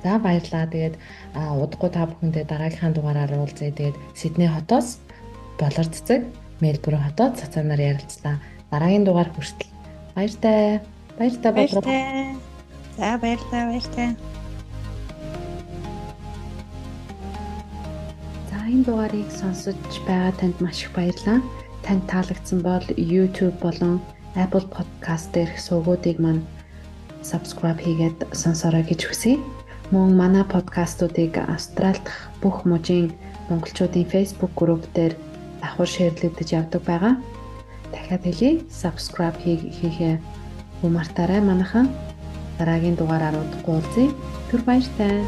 [0.02, 0.66] За баярлалаа.
[0.66, 0.96] Тэгээд
[1.34, 3.72] удахгүй та бүхэндээ дараагийнхаа дугаараар уулзъя.
[3.72, 4.98] Тэгээд Сидней хотоос
[5.58, 6.22] Болор цэцэг,
[6.62, 8.38] Мельбурн хотод цацаанаар ярилцлаа.
[8.70, 9.66] Дараагийн дугаар хүртэл
[10.14, 10.80] баяртай.
[11.18, 11.82] Баяртай болоо.
[12.94, 14.08] За баярлалаа, баяртай.
[18.50, 19.74] За энэ дугаарыг сонсож
[20.06, 21.42] байгаа танд маш их баярлалаа.
[21.82, 23.98] Танд таалагдсан бол YouTube болон
[24.38, 26.46] Apple Podcast дээрх сувгуудыг маань
[27.22, 29.38] subscribe хийгээд сонсорой гэж хүсье.
[29.90, 33.12] Мөн манай подкастуудыг Австрали дахь бүх мужийн
[33.48, 35.16] монголчуудын Facebook групп дээр
[35.60, 37.14] давхар шеэрлэгдэж явдаг байгаа.
[37.92, 40.20] Дахиад хэлье, subscribe хийхээ
[40.82, 41.88] humартаарай манайхан.
[42.58, 44.12] Дараагийн дугаараар уулзъя.
[44.50, 45.24] Түр баяртай.